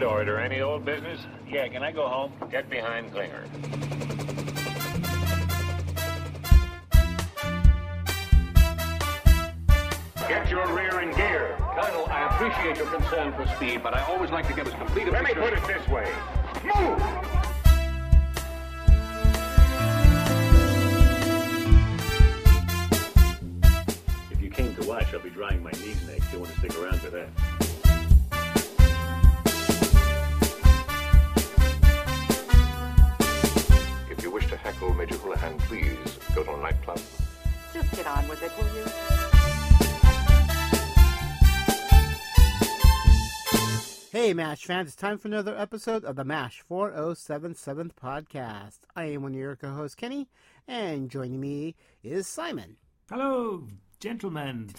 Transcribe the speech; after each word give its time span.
to 0.00 0.06
order. 0.06 0.38
Any 0.40 0.60
old 0.60 0.84
business? 0.84 1.20
Yeah, 1.48 1.68
can 1.68 1.82
I 1.82 1.92
go 1.92 2.08
home? 2.08 2.32
Get 2.50 2.68
behind 2.70 3.12
Klinger. 3.12 3.44
Get 10.28 10.48
your 10.48 10.66
rear 10.74 11.00
in 11.00 11.14
gear. 11.16 11.56
Colonel, 11.74 12.06
I 12.06 12.28
appreciate 12.30 12.76
your 12.76 12.86
concern 12.86 13.32
for 13.34 13.46
speed, 13.56 13.82
but 13.82 13.94
I 13.94 14.02
always 14.04 14.30
like 14.30 14.46
to 14.48 14.54
get 14.54 14.66
as 14.66 14.74
complete 14.74 15.08
a 15.08 15.10
Let 15.10 15.22
me 15.22 15.34
picture. 15.34 15.42
put 15.42 15.52
it 15.52 15.66
this 15.66 15.88
way. 15.88 16.08
Move! 16.64 17.02
If 24.30 24.40
you 24.40 24.50
came 24.50 24.74
to 24.76 24.88
watch, 24.88 25.12
I'll 25.12 25.20
be 25.20 25.30
drying 25.30 25.62
my 25.62 25.72
knees 25.72 26.00
next. 26.06 26.32
You 26.32 26.38
want 26.40 26.52
to 26.52 26.58
stick 26.58 26.78
around 26.78 27.00
for 27.00 27.10
that? 27.10 27.69
You 34.80 34.92
wish 34.92 35.08
to 35.08 35.16
heckle 35.16 35.16
Major 35.16 35.16
Houlihan, 35.16 35.58
please 35.60 36.18
go 36.34 36.42
to 36.44 36.54
a 36.54 36.60
nightclub. 36.60 37.00
Just 37.72 37.92
get 37.92 38.06
on 38.06 38.28
with 38.28 38.42
it, 38.42 38.52
will 38.58 38.64
you? 38.76 38.84
Hey, 44.12 44.34
MASH 44.34 44.64
fans, 44.64 44.88
it's 44.88 44.96
time 44.96 45.18
for 45.18 45.28
another 45.28 45.56
episode 45.56 46.04
of 46.04 46.16
the 46.16 46.24
MASH 46.24 46.64
4077th 46.68 47.92
podcast. 47.94 48.80
I 48.96 49.04
am 49.04 49.22
one 49.22 49.32
of 49.32 49.38
your 49.38 49.56
co 49.56 49.70
hosts, 49.70 49.94
Kenny, 49.94 50.28
and 50.66 51.10
joining 51.10 51.40
me 51.40 51.76
is 52.02 52.26
Simon. 52.26 52.76
Hello, 53.08 53.68
gentlemen. 54.00 54.70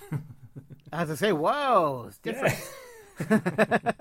As 0.92 1.10
I 1.10 1.16
say, 1.16 1.32
whoa, 1.32 2.08
it's 2.10 2.18
different. 2.18 2.60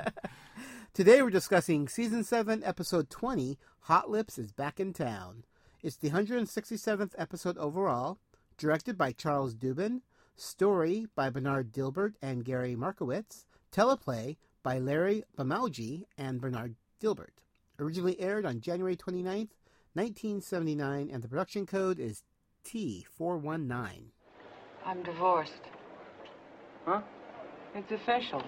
Today 0.94 1.22
we're 1.22 1.30
discussing 1.30 1.88
Season 1.88 2.24
7, 2.24 2.64
Episode 2.64 3.08
20 3.10 3.56
Hot 3.82 4.10
Lips 4.10 4.38
is 4.38 4.50
Back 4.50 4.80
in 4.80 4.92
Town. 4.92 5.44
It's 5.82 5.96
the 5.96 6.10
167th 6.10 7.12
episode 7.16 7.56
overall, 7.56 8.18
directed 8.58 8.98
by 8.98 9.12
Charles 9.12 9.54
Dubin, 9.54 10.02
story 10.36 11.06
by 11.14 11.30
Bernard 11.30 11.72
Dilbert 11.72 12.16
and 12.20 12.44
Gary 12.44 12.76
Markowitz, 12.76 13.46
teleplay 13.72 14.36
by 14.62 14.78
Larry 14.78 15.24
Balmagia 15.38 16.02
and 16.18 16.38
Bernard 16.38 16.74
Dilbert. 17.02 17.40
Originally 17.78 18.20
aired 18.20 18.44
on 18.44 18.60
January 18.60 18.94
29th, 18.94 19.54
1979, 19.94 21.08
and 21.10 21.22
the 21.22 21.28
production 21.28 21.64
code 21.64 21.98
is 21.98 22.24
T419. 22.66 24.10
I'm 24.84 25.02
divorced. 25.02 25.62
Huh? 26.84 27.00
It's 27.74 27.90
official. 27.90 28.42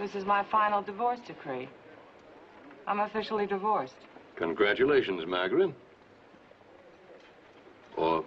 This 0.00 0.14
is 0.14 0.24
my 0.24 0.42
final 0.50 0.80
divorce 0.80 1.20
decree. 1.26 1.68
I'm 2.86 3.00
officially 3.00 3.46
divorced. 3.46 3.96
Congratulations, 4.36 5.26
Margaret. 5.26 5.74
Or 7.96 8.24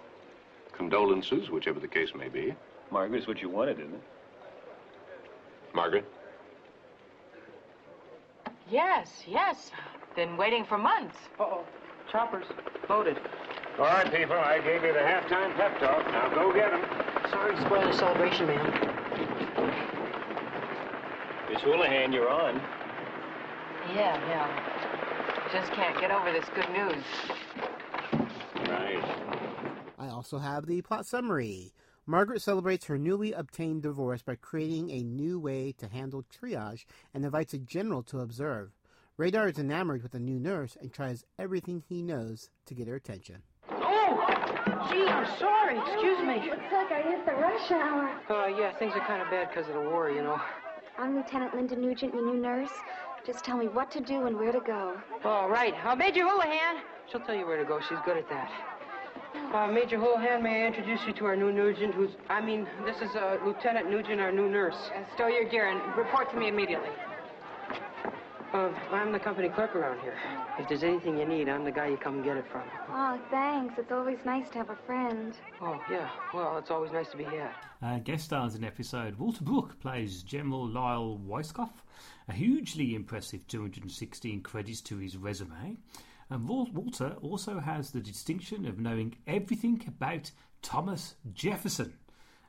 condolences, 0.72 1.50
whichever 1.50 1.80
the 1.80 1.88
case 1.88 2.14
may 2.14 2.28
be. 2.28 2.54
Margaret, 2.90 3.24
Margaret's 3.24 3.26
what 3.26 3.42
you 3.42 3.48
wanted, 3.48 3.78
isn't 3.80 3.94
it? 3.94 4.02
Margaret? 5.74 6.04
Yes, 8.70 9.24
yes. 9.26 9.70
Been 10.16 10.36
waiting 10.36 10.64
for 10.64 10.78
months. 10.78 11.16
Uh-oh. 11.38 11.64
Choppers. 12.10 12.46
Loaded. 12.88 13.18
All 13.78 13.84
right, 13.84 14.12
people, 14.12 14.36
I 14.36 14.58
gave 14.58 14.82
you 14.82 14.92
the 14.92 14.98
halftime 14.98 15.54
pep 15.54 15.78
talk. 15.78 16.04
Now 16.10 16.28
go 16.34 16.52
get 16.52 16.70
them. 16.72 16.84
Sorry 17.30 17.54
to 17.54 17.60
spoil 17.62 17.86
the 17.86 17.92
celebration, 17.92 18.46
ma'am. 18.46 18.88
Miss 21.50 21.62
Houlihan, 21.62 22.12
you're 22.12 22.28
on. 22.28 22.60
Yeah, 23.94 24.18
yeah. 24.28 25.48
Just 25.52 25.72
can't 25.72 25.98
get 26.00 26.10
over 26.10 26.32
this 26.32 26.44
good 26.54 26.68
news. 26.70 27.04
Right. 28.68 29.27
I 30.18 30.20
also 30.20 30.38
have 30.38 30.66
the 30.66 30.82
plot 30.82 31.06
summary. 31.06 31.72
Margaret 32.04 32.42
celebrates 32.42 32.86
her 32.86 32.98
newly 32.98 33.32
obtained 33.32 33.82
divorce 33.84 34.20
by 34.20 34.34
creating 34.34 34.90
a 34.90 35.04
new 35.04 35.38
way 35.38 35.70
to 35.78 35.86
handle 35.86 36.24
triage 36.24 36.86
and 37.14 37.24
invites 37.24 37.54
a 37.54 37.58
general 37.58 38.02
to 38.02 38.18
observe. 38.18 38.72
Radar 39.16 39.46
is 39.46 39.60
enamored 39.60 40.02
with 40.02 40.10
the 40.10 40.18
new 40.18 40.40
nurse 40.40 40.76
and 40.80 40.92
tries 40.92 41.24
everything 41.38 41.84
he 41.88 42.02
knows 42.02 42.50
to 42.66 42.74
get 42.74 42.88
her 42.88 42.96
attention. 42.96 43.42
Oh! 43.70 44.88
Gee, 44.90 45.06
I'm 45.06 45.38
sorry. 45.38 45.78
Excuse 45.78 46.18
me. 46.18 46.50
Looks 46.50 46.72
like 46.72 46.90
I 46.90 47.02
hit 47.02 47.24
the 47.24 47.34
rush 47.34 47.70
hour. 47.70 48.10
Uh, 48.28 48.48
yeah, 48.58 48.76
things 48.76 48.94
are 48.96 49.06
kind 49.06 49.22
of 49.22 49.30
bad 49.30 49.50
because 49.50 49.68
of 49.68 49.74
the 49.74 49.88
war, 49.88 50.10
you 50.10 50.22
know. 50.22 50.40
I'm 50.98 51.14
Lieutenant 51.14 51.54
Linda 51.54 51.76
Nugent, 51.76 52.12
your 52.12 52.26
new 52.26 52.42
nurse. 52.42 52.72
Just 53.24 53.44
tell 53.44 53.56
me 53.56 53.68
what 53.68 53.88
to 53.92 54.00
do 54.00 54.26
and 54.26 54.36
where 54.36 54.50
to 54.50 54.60
go. 54.66 55.00
All 55.24 55.48
right. 55.48 55.74
Uh, 55.86 55.94
Major 55.94 56.24
Houlihan. 56.26 56.82
She'll 57.08 57.20
tell 57.20 57.36
you 57.36 57.46
where 57.46 57.56
to 57.56 57.64
go. 57.64 57.78
She's 57.88 57.98
good 58.04 58.16
at 58.16 58.28
that. 58.30 58.77
Uh, 59.52 59.66
Major 59.66 59.98
Houlihan, 59.98 60.42
may 60.42 60.64
I 60.64 60.66
introduce 60.66 61.00
you 61.06 61.14
to 61.14 61.24
our 61.24 61.34
new 61.34 61.50
Nugent, 61.50 61.94
who's, 61.94 62.10
I 62.28 62.38
mean, 62.38 62.66
this 62.84 62.96
is 63.00 63.16
uh, 63.16 63.38
Lieutenant 63.46 63.90
Nugent, 63.90 64.20
our 64.20 64.30
new 64.30 64.46
nurse. 64.46 64.76
Uh, 64.94 65.02
stow 65.14 65.26
your 65.26 65.48
gear 65.48 65.68
and 65.68 65.96
report 65.96 66.30
to 66.32 66.36
me 66.36 66.48
immediately. 66.48 66.90
Uh, 68.52 68.70
I'm 68.92 69.10
the 69.10 69.18
company 69.18 69.48
clerk 69.48 69.74
around 69.74 70.00
here. 70.00 70.14
If 70.58 70.68
there's 70.68 70.82
anything 70.82 71.16
you 71.18 71.24
need, 71.24 71.48
I'm 71.48 71.64
the 71.64 71.70
guy 71.70 71.86
you 71.86 71.96
come 71.96 72.16
and 72.16 72.24
get 72.24 72.36
it 72.36 72.44
from. 72.52 72.62
Oh, 72.90 73.18
thanks. 73.30 73.78
It's 73.78 73.90
always 73.90 74.18
nice 74.26 74.50
to 74.50 74.58
have 74.58 74.68
a 74.68 74.76
friend. 74.86 75.34
Oh, 75.62 75.80
yeah. 75.90 76.10
Well, 76.34 76.58
it's 76.58 76.70
always 76.70 76.92
nice 76.92 77.08
to 77.10 77.16
be 77.16 77.24
here. 77.24 77.50
Uh, 77.82 77.98
guest 78.00 78.26
stars 78.26 78.54
in 78.54 78.60
the 78.60 78.66
episode 78.66 79.16
Walter 79.16 79.44
Brooke 79.44 79.80
plays 79.80 80.22
General 80.22 80.68
Lyle 80.68 81.18
Weisskopf, 81.26 81.72
a 82.28 82.34
hugely 82.34 82.94
impressive 82.94 83.46
216 83.48 84.42
credits 84.42 84.82
to 84.82 84.98
his 84.98 85.16
resume. 85.16 85.78
And 86.30 86.48
Walter 86.48 87.16
also 87.22 87.58
has 87.58 87.90
the 87.90 88.00
distinction 88.00 88.66
of 88.66 88.78
knowing 88.78 89.16
everything 89.26 89.82
about 89.86 90.30
Thomas 90.62 91.14
Jefferson. 91.32 91.94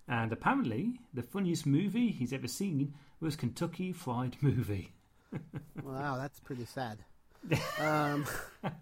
And 0.07 0.33
apparently, 0.33 0.99
the 1.13 1.23
funniest 1.23 1.65
movie 1.65 2.09
he's 2.09 2.33
ever 2.33 2.47
seen 2.47 2.93
was 3.19 3.35
Kentucky 3.35 3.91
Fried 3.91 4.37
Movie. 4.41 4.93
Wow, 5.83 6.17
that's 6.17 6.39
pretty 6.39 6.65
sad. 6.65 6.99
um, 7.79 8.25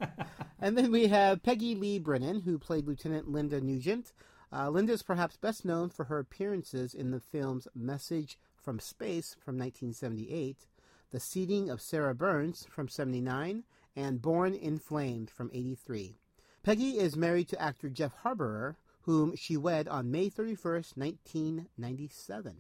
and 0.59 0.78
then 0.78 0.91
we 0.91 1.07
have 1.07 1.44
Peggy 1.44 1.75
Lee 1.75 2.00
Brennan, 2.00 2.41
who 2.41 2.57
played 2.57 2.88
Lieutenant 2.88 3.30
Linda 3.30 3.62
Nugent. 3.62 4.13
Uh, 4.52 4.69
Linda 4.69 4.94
is 4.94 5.03
perhaps 5.03 5.38
best 5.38 5.63
known 5.63 5.90
for 5.90 6.06
her 6.06 6.19
appearances 6.19 6.94
in 6.94 7.12
the 7.12 7.19
films 7.19 7.68
Message 7.75 8.40
from 8.56 8.80
Space 8.80 9.36
from 9.40 9.56
1978, 9.57 10.68
The 11.12 11.19
Seeding 11.19 11.69
of 11.69 11.81
Sarah 11.81 12.16
Burns 12.16 12.66
from 12.69 12.88
79, 12.88 13.63
and 13.97 14.22
Born 14.22 14.53
in 14.53 14.78
Flames 14.78 15.31
from 15.31 15.50
83. 15.53 16.19
Peggy 16.63 17.00
is 17.00 17.18
married 17.18 17.50
to 17.50 17.62
actor 17.62 17.90
Jeff 17.90 18.13
Harborer, 18.24 18.75
whom 19.02 19.35
she 19.35 19.58
wed 19.58 19.88
on 19.88 20.12
May 20.12 20.30
31st, 20.30 20.96
1997. 20.96 22.56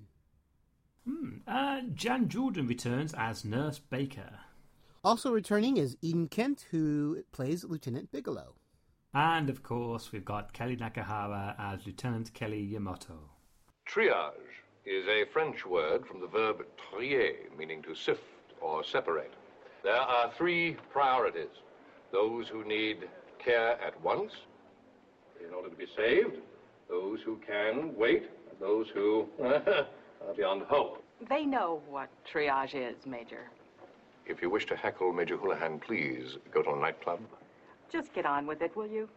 Hmm. 1.05 1.29
Uh, 1.47 1.81
Jan 1.93 2.27
Jordan 2.27 2.67
returns 2.67 3.13
as 3.13 3.45
Nurse 3.45 3.79
Baker. 3.79 4.39
Also 5.03 5.31
returning 5.31 5.77
is 5.77 5.95
Eden 6.01 6.27
Kent, 6.27 6.65
who 6.71 7.23
plays 7.31 7.63
Lieutenant 7.63 8.11
Bigelow. 8.11 8.55
And 9.13 9.49
of 9.49 9.63
course, 9.63 10.11
we've 10.11 10.25
got 10.25 10.53
Kelly 10.53 10.75
Nakahara 10.75 11.55
as 11.57 11.85
Lieutenant 11.85 12.33
Kelly 12.33 12.61
Yamato. 12.61 13.29
Triage 13.87 14.33
is 14.85 15.05
a 15.07 15.25
French 15.31 15.65
word 15.65 16.05
from 16.05 16.19
the 16.19 16.27
verb 16.27 16.65
trier, 16.89 17.33
meaning 17.57 17.81
to 17.83 17.95
sift 17.95 18.21
or 18.59 18.83
separate. 18.83 19.33
There 19.83 19.93
are 19.95 20.31
three 20.37 20.77
priorities 20.91 21.47
those 22.11 22.47
who 22.47 22.63
need 22.63 23.09
care 23.43 23.79
at 23.81 24.01
once, 24.01 24.31
in 25.45 25.53
order 25.53 25.69
to 25.69 25.75
be 25.75 25.85
saved, 25.95 26.37
those 26.89 27.19
who 27.25 27.37
can 27.45 27.95
wait, 27.95 28.23
and 28.49 28.59
those 28.59 28.87
who 28.93 29.27
are 29.43 29.85
beyond 30.35 30.63
hope. 30.63 31.03
They 31.29 31.45
know 31.45 31.81
what 31.89 32.09
triage 32.31 32.75
is, 32.75 32.95
Major. 33.05 33.49
If 34.25 34.41
you 34.41 34.49
wish 34.49 34.65
to 34.67 34.75
heckle 34.75 35.13
Major 35.13 35.37
Houlihan, 35.37 35.79
please 35.79 36.37
go 36.51 36.61
to 36.61 36.71
a 36.71 36.79
nightclub. 36.79 37.19
Just 37.91 38.13
get 38.13 38.25
on 38.25 38.45
with 38.45 38.61
it, 38.61 38.75
will 38.75 38.87
you? 38.87 39.07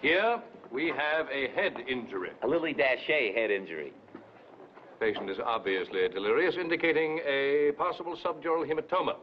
Here 0.00 0.40
we 0.70 0.88
have 0.88 1.28
a 1.30 1.48
head 1.54 1.76
injury. 1.88 2.30
A 2.42 2.46
Lily 2.46 2.74
Daché 2.74 3.34
head 3.34 3.50
injury. 3.50 3.92
Patient 5.02 5.28
is 5.28 5.38
obviously 5.44 6.08
delirious, 6.10 6.54
indicating 6.54 7.18
a 7.26 7.72
possible 7.76 8.16
subdural 8.16 8.64
hematoma. 8.64 9.16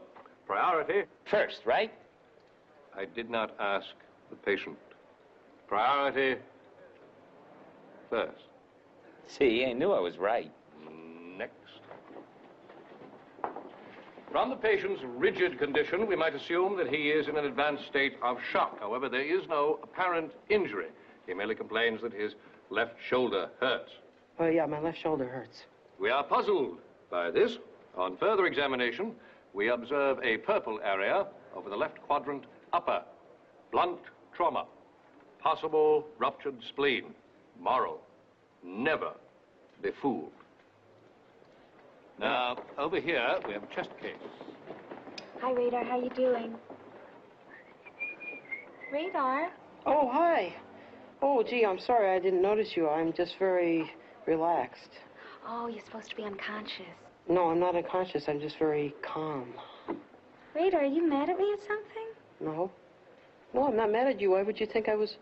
Priority. 0.45 1.03
First, 1.31 1.61
right? 1.63 1.89
I 2.97 3.05
did 3.05 3.29
not 3.29 3.55
ask 3.61 3.87
the 4.29 4.35
patient. 4.35 4.77
Priority 5.69 6.35
first. 8.09 8.43
See, 9.29 9.65
I 9.65 9.71
knew 9.71 9.93
I 9.93 10.01
was 10.01 10.17
right. 10.17 10.51
Next. 11.37 11.53
From 14.33 14.49
the 14.49 14.57
patient's 14.57 15.01
rigid 15.15 15.57
condition, 15.59 16.07
we 16.07 16.17
might 16.17 16.35
assume 16.35 16.75
that 16.75 16.89
he 16.89 17.07
is 17.07 17.29
in 17.29 17.37
an 17.37 17.45
advanced 17.45 17.87
state 17.87 18.17
of 18.21 18.35
shock. 18.51 18.81
However, 18.81 19.07
there 19.07 19.21
is 19.21 19.47
no 19.47 19.79
apparent 19.81 20.33
injury. 20.49 20.87
He 21.25 21.33
merely 21.33 21.55
complains 21.55 22.01
that 22.01 22.11
his 22.11 22.33
left 22.69 22.95
shoulder 23.07 23.47
hurts. 23.61 23.91
Oh, 24.39 24.47
yeah, 24.47 24.65
my 24.65 24.79
left 24.79 25.01
shoulder 25.01 25.27
hurts. 25.27 25.63
We 25.99 26.09
are 26.09 26.23
puzzled 26.23 26.77
by 27.11 27.29
this. 27.29 27.57
On 27.97 28.15
further 28.17 28.45
examination, 28.45 29.11
we 29.53 29.69
observe 29.69 30.19
a 30.23 30.37
purple 30.37 30.79
area 30.81 31.27
over 31.53 31.69
the 31.69 31.75
left 31.75 32.01
quadrant 32.03 32.45
upper. 32.71 33.03
Blunt 33.71 33.99
trauma. 34.33 34.65
Possible 35.41 36.05
ruptured 36.17 36.55
spleen. 36.69 37.13
Moral. 37.59 37.99
Never 38.63 39.11
be 39.83 39.89
fooled. 40.01 40.31
Now, 42.17 42.57
over 42.77 42.99
here, 42.99 43.39
we 43.45 43.53
have 43.53 43.63
a 43.63 43.75
chest 43.75 43.89
case. 44.01 44.13
Hi, 45.41 45.51
Radar. 45.51 45.83
How 45.83 45.99
you 45.99 46.09
doing? 46.11 46.55
Radar? 48.93 49.49
Oh, 49.85 50.09
hi. 50.09 50.55
Oh, 51.21 51.43
gee, 51.43 51.65
I'm 51.65 51.79
sorry 51.79 52.15
I 52.15 52.19
didn't 52.19 52.41
notice 52.41 52.69
you. 52.75 52.87
I'm 52.87 53.11
just 53.13 53.33
very 53.37 53.91
relaxed. 54.29 54.91
Oh, 55.47 55.67
you're 55.67 55.83
supposed 55.83 56.09
to 56.11 56.15
be 56.15 56.23
unconscious. 56.23 56.85
No, 57.27 57.49
I'm 57.49 57.59
not 57.59 57.75
unconscious. 57.75 58.25
I'm 58.27 58.39
just 58.39 58.57
very 58.57 58.93
calm. 59.01 59.53
Rita, 60.55 60.77
are 60.77 60.85
you 60.85 61.07
mad 61.07 61.29
at 61.29 61.37
me 61.37 61.45
or 61.45 61.57
something? 61.67 62.07
No. 62.39 62.71
No, 63.53 63.67
I'm 63.67 63.75
not 63.75 63.91
mad 63.91 64.07
at 64.07 64.21
you. 64.21 64.31
Why 64.31 64.43
would 64.43 64.59
you 64.59 64.67
think 64.67 64.87
I 64.87 64.95
was... 64.95 65.17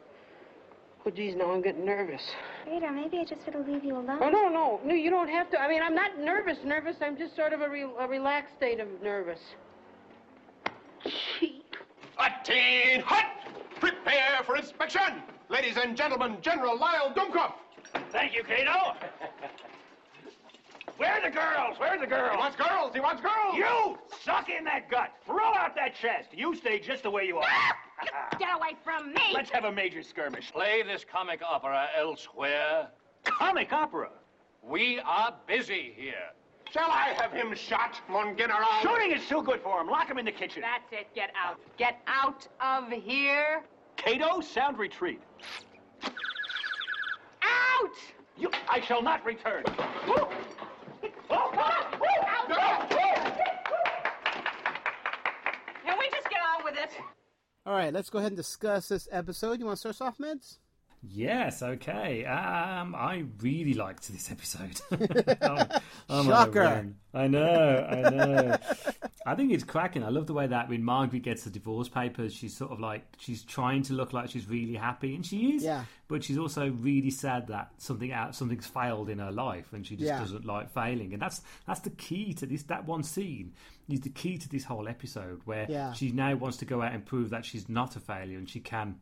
Oh, 1.06 1.10
geez, 1.10 1.36
now 1.36 1.52
I'm 1.52 1.62
getting 1.62 1.86
nervous. 1.86 2.22
Rita, 2.70 2.92
maybe 2.92 3.20
I 3.20 3.24
just 3.24 3.48
ought 3.48 3.54
to 3.54 3.72
leave 3.72 3.86
you 3.86 3.96
alone. 3.96 4.20
Oh, 4.22 4.30
no, 4.30 4.50
no. 4.50 4.82
No, 4.84 4.94
you 4.94 5.10
don't 5.10 5.30
have 5.30 5.50
to. 5.52 5.60
I 5.60 5.70
mean, 5.70 5.82
I'm 5.82 5.96
not 5.96 6.20
nervous, 6.20 6.58
nervous. 6.66 6.98
I'm 7.02 7.18
just 7.18 7.36
sort 7.36 7.54
of 7.54 7.62
a, 7.62 7.70
re- 7.70 7.88
a 8.00 8.08
relaxed 8.08 8.56
state 8.58 8.82
of 8.82 8.88
nervous. 9.02 9.40
Gee. 11.06 11.64
Attain 12.20 13.02
hut! 13.02 13.26
Prepare 13.80 14.44
for 14.46 14.58
inspection! 14.58 15.24
Ladies 15.50 15.78
and 15.78 15.96
gentlemen, 15.96 16.38
General 16.42 16.78
Lyle 16.78 17.14
Dumkopf! 17.16 17.54
Thank 18.12 18.36
you, 18.36 18.44
Cato. 18.44 18.96
Where 20.98 21.12
are 21.12 21.22
the 21.22 21.36
girls? 21.36 21.80
Where 21.80 21.90
are 21.90 22.00
the 22.00 22.08
girls? 22.08 22.32
He 22.32 22.38
wants 22.38 22.58
girls! 22.58 22.94
He 22.94 23.00
wants 23.00 23.22
girls! 23.22 23.56
You! 23.56 23.98
Suck 24.24 24.50
in 24.50 24.64
that 24.66 24.90
gut. 24.90 25.12
Throw 25.26 25.54
out 25.54 25.76
that 25.76 25.94
chest. 25.96 26.30
You 26.34 26.56
stay 26.56 26.80
just 26.80 27.04
the 27.04 27.12
way 27.12 27.26
you 27.26 27.38
are. 27.38 27.46
Get 28.40 28.50
away 28.56 28.76
from 28.84 29.14
me! 29.14 29.22
Let's 29.34 29.52
have 29.52 29.66
a 29.66 29.72
major 29.72 30.02
skirmish. 30.02 30.52
Play 30.52 30.82
this 30.82 31.06
comic 31.10 31.42
opera 31.44 31.88
elsewhere. 31.96 32.88
Comic 33.24 33.72
opera. 33.72 34.10
We 34.64 35.00
are 35.00 35.36
busy 35.46 35.94
here. 35.96 36.32
Shall 36.72 36.90
I 36.90 37.16
have 37.20 37.32
him 37.32 37.54
shot, 37.56 38.02
mon 38.10 38.36
general? 38.36 38.68
Shooting 38.82 39.12
is 39.12 39.26
too 39.28 39.44
good 39.44 39.62
for 39.62 39.80
him. 39.80 39.88
Lock 39.88 40.10
him 40.10 40.18
in 40.18 40.26
the 40.26 40.32
kitchen. 40.32 40.64
That's 40.64 40.92
it. 40.92 41.08
Get 41.14 41.30
out. 41.42 41.60
Get 41.78 42.00
out 42.08 42.48
of 42.60 42.92
here. 42.92 43.64
Cato, 43.96 44.42
sound 44.42 44.78
retreat. 44.78 45.22
Out! 47.80 47.90
You, 48.38 48.50
I 48.70 48.82
shall 48.82 49.02
not 49.02 49.26
return. 49.26 49.64
Can 49.64 49.76
we 56.00 56.10
just 56.12 56.30
get 56.30 56.40
on 56.58 56.64
with 56.64 56.76
it? 56.76 56.92
All 57.66 57.74
right, 57.74 57.94
let's 57.94 58.10
go 58.10 58.20
ahead 58.20 58.32
and 58.32 58.38
discuss 58.38 58.90
this 58.90 59.08
episode. 59.12 59.60
You 59.60 59.66
want 59.66 59.78
to 59.78 59.80
start 59.80 59.96
us 59.96 60.02
off, 60.02 60.18
Meds? 60.18 60.58
Yes, 61.10 61.62
okay. 61.64 62.26
Um, 62.26 62.94
I 62.96 63.24
really 63.42 63.74
liked 63.74 64.08
this 64.12 64.32
episode. 64.32 64.82
oh 66.10 66.24
my 66.24 66.32
Shocker. 66.32 66.88
I 67.14 67.28
know, 67.28 67.88
I 67.90 68.10
know. 68.10 68.58
I 69.26 69.36
think 69.36 69.52
it's 69.52 69.64
cracking. 69.64 70.04
I 70.04 70.10
love 70.10 70.28
the 70.28 70.34
way 70.34 70.48
that 70.48 70.70
when 70.70 70.84
Margaret 70.84 71.24
gets 71.24 71.44
the 71.44 71.50
divorce 71.50 71.90
papers, 71.90 72.34
she's 72.34 72.56
sort 72.56 72.72
of 72.72 72.80
like 72.80 73.04
she's 73.18 73.44
trying 73.44 73.84
to 73.84 73.94
look 73.94 74.14
like 74.14 74.30
she's 74.30 74.48
really 74.48 74.76
happy, 74.76 75.16
and 75.16 75.26
she 75.26 75.56
is. 75.56 75.64
Yeah. 75.64 75.84
But 76.08 76.24
she's 76.24 76.38
also 76.38 76.70
really 76.70 77.10
sad 77.12 77.48
that 77.48 77.72
something 77.78 78.12
out, 78.12 78.36
something's 78.36 78.68
failed 78.68 79.10
in 79.10 79.20
her 79.20 79.32
life, 79.32 79.74
and 79.74 79.86
she 79.86 79.96
just 79.96 80.08
Yeah. 80.08 80.20
doesn't 80.20 80.46
like 80.46 80.70
failing. 80.72 81.14
And 81.14 81.22
that's 81.22 81.42
that's 81.66 81.82
the 81.82 81.90
key 81.92 82.34
to 82.36 82.46
this. 82.46 82.64
That 82.64 82.86
one 82.86 83.04
scene 83.04 83.54
is 83.90 84.02
the 84.02 84.10
key 84.10 84.38
to 84.38 84.50
this 84.50 84.64
whole 84.66 84.88
episode, 84.88 85.42
where 85.46 85.66
Yeah. 85.70 85.94
she 85.94 86.12
now 86.12 86.36
wants 86.36 86.58
to 86.58 86.66
go 86.66 86.82
out 86.82 86.94
and 86.94 87.06
prove 87.06 87.30
that 87.32 87.46
she's 87.46 87.68
not 87.70 87.96
a 87.96 88.00
failure 88.00 88.38
and 88.38 88.50
she 88.50 88.60
can 88.60 88.96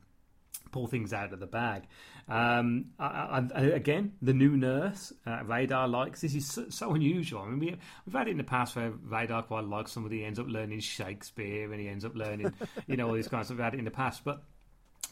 pull 0.75 0.87
things 0.87 1.13
out 1.13 1.31
of 1.31 1.39
the 1.39 1.47
bag. 1.47 1.83
Um, 2.27 2.87
I, 2.99 3.43
I, 3.55 3.61
again, 3.61 4.11
the 4.21 4.33
new 4.33 4.57
nurse, 4.57 5.13
uh, 5.25 5.39
Radar 5.45 5.87
likes 5.87 6.19
this 6.19 6.35
is 6.35 6.45
so, 6.51 6.65
so 6.69 6.93
unusual. 6.93 7.39
I 7.43 7.47
mean, 7.47 7.59
we, 7.59 7.77
we've 8.05 8.13
had 8.13 8.27
it 8.27 8.31
in 8.31 8.37
the 8.37 8.43
past 8.43 8.75
where 8.75 8.91
Radar 8.91 9.43
quite 9.43 9.63
likes 9.63 9.93
somebody, 9.93 10.17
he 10.19 10.25
ends 10.25 10.37
up 10.37 10.47
learning 10.49 10.81
Shakespeare 10.81 11.71
and 11.71 11.79
he 11.79 11.87
ends 11.87 12.03
up 12.03 12.13
learning, 12.13 12.53
you 12.87 12.97
know, 12.97 13.07
all 13.07 13.13
these 13.13 13.29
kinds 13.29 13.49
of 13.49 13.55
stuff. 13.55 13.63
Had 13.63 13.75
it 13.75 13.79
in 13.79 13.85
the 13.85 13.91
past, 13.91 14.25
but 14.25 14.43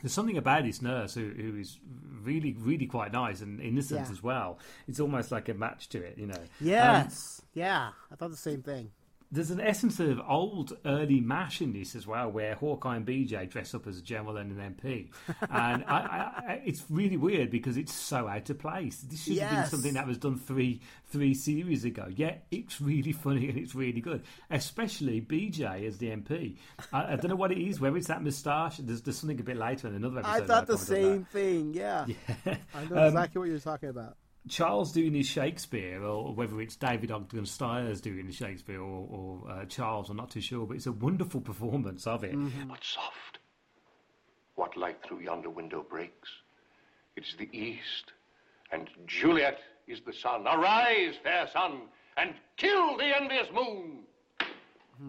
there's 0.02 0.12
something 0.12 0.38
about 0.38 0.66
this 0.66 0.82
nurse 0.82 1.14
who, 1.14 1.30
who 1.30 1.56
is 1.58 1.80
really, 2.24 2.58
really 2.60 2.88
quite 2.88 3.14
nice 3.14 3.40
and 3.40 3.62
innocent 3.62 4.02
Yeah. 4.08 4.12
as 4.12 4.22
well. 4.22 4.60
It's 4.90 5.00
almost 5.00 5.32
like 5.32 5.48
a 5.48 5.54
match 5.54 5.88
to 5.90 6.04
it, 6.04 6.18
you 6.18 6.28
know. 6.28 6.34
Um, 6.36 6.48
Yes. 6.60 7.42
yeah, 7.54 7.92
I 8.12 8.16
thought 8.16 8.32
the 8.32 8.36
same 8.38 8.64
thing. 8.64 8.92
There's 9.34 9.52
an 9.52 9.60
essence 9.60 10.00
of 10.00 10.22
old 10.28 10.78
early 10.86 11.20
mash 11.20 11.60
in 11.62 11.74
this 11.74 11.96
as 11.96 12.06
well, 12.06 12.30
where 12.32 12.56
Hawkeye 12.56 12.98
and 12.98 13.06
BJ 13.06 13.50
dress 13.50 13.74
up 13.74 13.88
as 13.88 13.98
a 13.98 14.02
general 14.02 14.38
and 14.38 14.52
an 14.58 14.76
MP, 14.76 15.10
and 15.50 15.84
I, 15.88 15.98
I, 15.98 16.62
it's 16.66 16.84
really 16.90 17.18
weird 17.18 17.50
because 17.50 17.76
it's 17.76 17.94
so 17.94 18.28
out 18.28 18.50
of 18.50 18.60
place. 18.60 18.98
This 19.02 19.24
should 19.24 19.38
have 19.40 19.50
been 19.52 19.70
something 19.70 19.94
that 19.96 20.08
was 20.08 20.18
done 20.20 20.38
three 20.38 20.82
three 21.08 21.34
series 21.34 21.84
ago. 21.84 22.08
Yet 22.16 22.46
it's 22.52 22.80
really 22.80 23.12
funny 23.24 23.50
and 23.50 23.58
it's 23.58 23.74
really 23.76 24.02
good, 24.02 24.24
especially 24.52 25.20
BJ 25.22 25.88
as 25.88 25.98
the 25.98 26.08
MP. 26.12 26.58
I, 26.92 27.14
I 27.14 27.16
don't 27.16 27.30
know 27.30 27.36
what 27.36 27.52
it 27.52 27.58
is, 27.60 27.80
whether 27.80 27.98
it's 27.98 28.08
that 28.08 28.24
moustache. 28.24 28.78
There's, 28.78 29.02
there's 29.02 29.18
something 29.18 29.40
a 29.40 29.44
bit 29.44 29.58
later 29.58 29.88
in 29.88 29.96
another 29.96 30.20
episode. 30.20 30.44
I 30.44 30.46
thought 30.46 30.68
the 30.68 30.76
that 30.78 30.86
probably 30.86 31.02
does 31.02 31.10
same 31.12 31.26
thing. 31.26 31.74
Yeah. 31.74 32.06
that. 32.46 32.60
I 32.76 32.86
know 32.86 32.98
Um, 33.02 33.08
exactly 33.08 33.40
what 33.40 33.50
you're 33.50 33.60
talking 33.60 33.90
about. 33.90 34.18
Charles 34.50 34.92
doing 34.92 35.14
his 35.14 35.28
Shakespeare, 35.28 36.04
or 36.04 36.34
whether 36.34 36.60
it's 36.62 36.76
David 36.76 37.12
Ogden 37.12 37.46
Stiers 37.46 38.02
doing 38.02 38.28
the 38.28 38.34
Shakespeare, 38.34 38.82
or, 38.82 39.08
or 39.10 39.52
uh, 39.52 39.66
Charles, 39.66 40.10
I'm 40.10 40.18
not 40.18 40.32
too 40.32 40.42
sure, 40.42 40.66
but 40.66 40.76
it's 40.76 40.88
a 40.88 40.92
wonderful 40.92 41.42
performance 41.42 42.06
of 42.06 42.24
it. 42.24 42.36
But 42.68 42.84
soft. 42.84 43.40
What 44.56 44.76
light 44.78 44.98
through 45.08 45.22
yonder 45.22 45.50
window 45.50 45.86
breaks? 45.88 46.30
It 47.16 47.24
is 47.24 47.36
the 47.38 47.50
east, 47.58 48.12
and 48.72 48.90
Juliet 49.08 49.60
is 49.88 50.02
the 50.06 50.14
sun. 50.14 50.46
Arise, 50.48 51.16
fair 51.24 51.48
sun, 51.52 51.82
and 52.18 52.34
kill 52.58 52.98
the 52.98 53.16
envious 53.16 53.48
moon. 53.54 54.00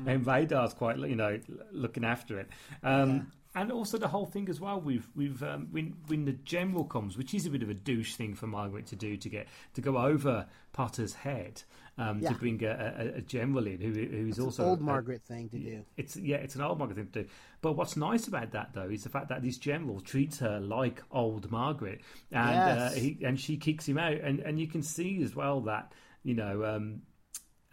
And 0.07 0.27
Radar's 0.27 0.75
quite, 0.75 0.99
you 0.99 1.17
know, 1.17 1.39
looking 1.73 2.05
after 2.05 2.39
it. 2.41 2.49
Um, 2.83 3.33
And 3.57 3.71
also 3.71 3.99
the 3.99 4.09
whole 4.09 4.27
thing 4.27 4.49
as 4.49 4.61
well. 4.61 4.81
We've 4.81 5.09
we've 5.15 5.41
um, 5.45 5.69
when 5.71 5.95
when 6.09 6.25
the 6.25 6.33
general 6.33 6.85
comes, 6.85 7.17
which 7.17 7.35
is 7.35 7.47
a 7.47 7.51
bit 7.51 7.63
of 7.63 7.71
a 7.71 7.75
douche 7.75 8.17
thing 8.17 8.35
for 8.35 8.49
Margaret 8.49 8.87
to 8.87 8.97
do 8.97 9.17
to 9.17 9.29
get 9.29 9.47
to 9.75 9.81
go 9.81 9.97
over 9.97 10.47
Potter's 10.73 11.15
head 11.15 11.63
um, 11.97 12.19
Yeah. 12.19 12.31
to 12.31 12.35
bring 12.35 12.65
a, 12.65 12.71
a, 13.15 13.19
a 13.19 13.21
general 13.21 13.67
in 13.69 13.81
who 13.81 13.93
who 13.93 14.27
is 14.27 14.41
also 14.41 14.65
an 14.65 14.69
old 14.71 14.81
a- 14.81 14.83
Margaret 14.83 15.23
thing 15.23 15.49
to 15.51 15.59
do. 15.59 15.85
It's 15.97 16.17
yeah, 16.17 16.39
it's 16.39 16.57
an 16.57 16.63
old 16.63 16.79
Margaret 16.79 16.97
thing 16.97 17.07
to 17.13 17.23
do. 17.23 17.29
But 17.61 17.75
what's 17.75 17.97
nice 17.97 18.27
about 18.27 18.51
that 18.53 18.71
though 18.75 18.89
is 18.91 19.05
the 19.05 19.09
fact 19.11 19.29
that 19.29 19.43
this 19.43 19.57
general 19.57 20.01
treats 20.01 20.41
her 20.41 20.59
like 20.59 21.01
old 21.13 21.49
Margaret, 21.53 22.01
and 22.33 22.51
Yes. 22.57 22.93
uh, 22.93 22.95
he, 22.99 23.19
and 23.25 23.39
she 23.39 23.57
kicks 23.57 23.87
him 23.87 23.99
out, 23.99 24.15
and 24.21 24.41
and 24.41 24.59
you 24.59 24.67
can 24.67 24.83
see 24.83 25.23
as 25.23 25.37
well 25.37 25.61
that 25.63 25.93
you 26.25 26.35
know. 26.35 26.65
Um, 26.65 27.03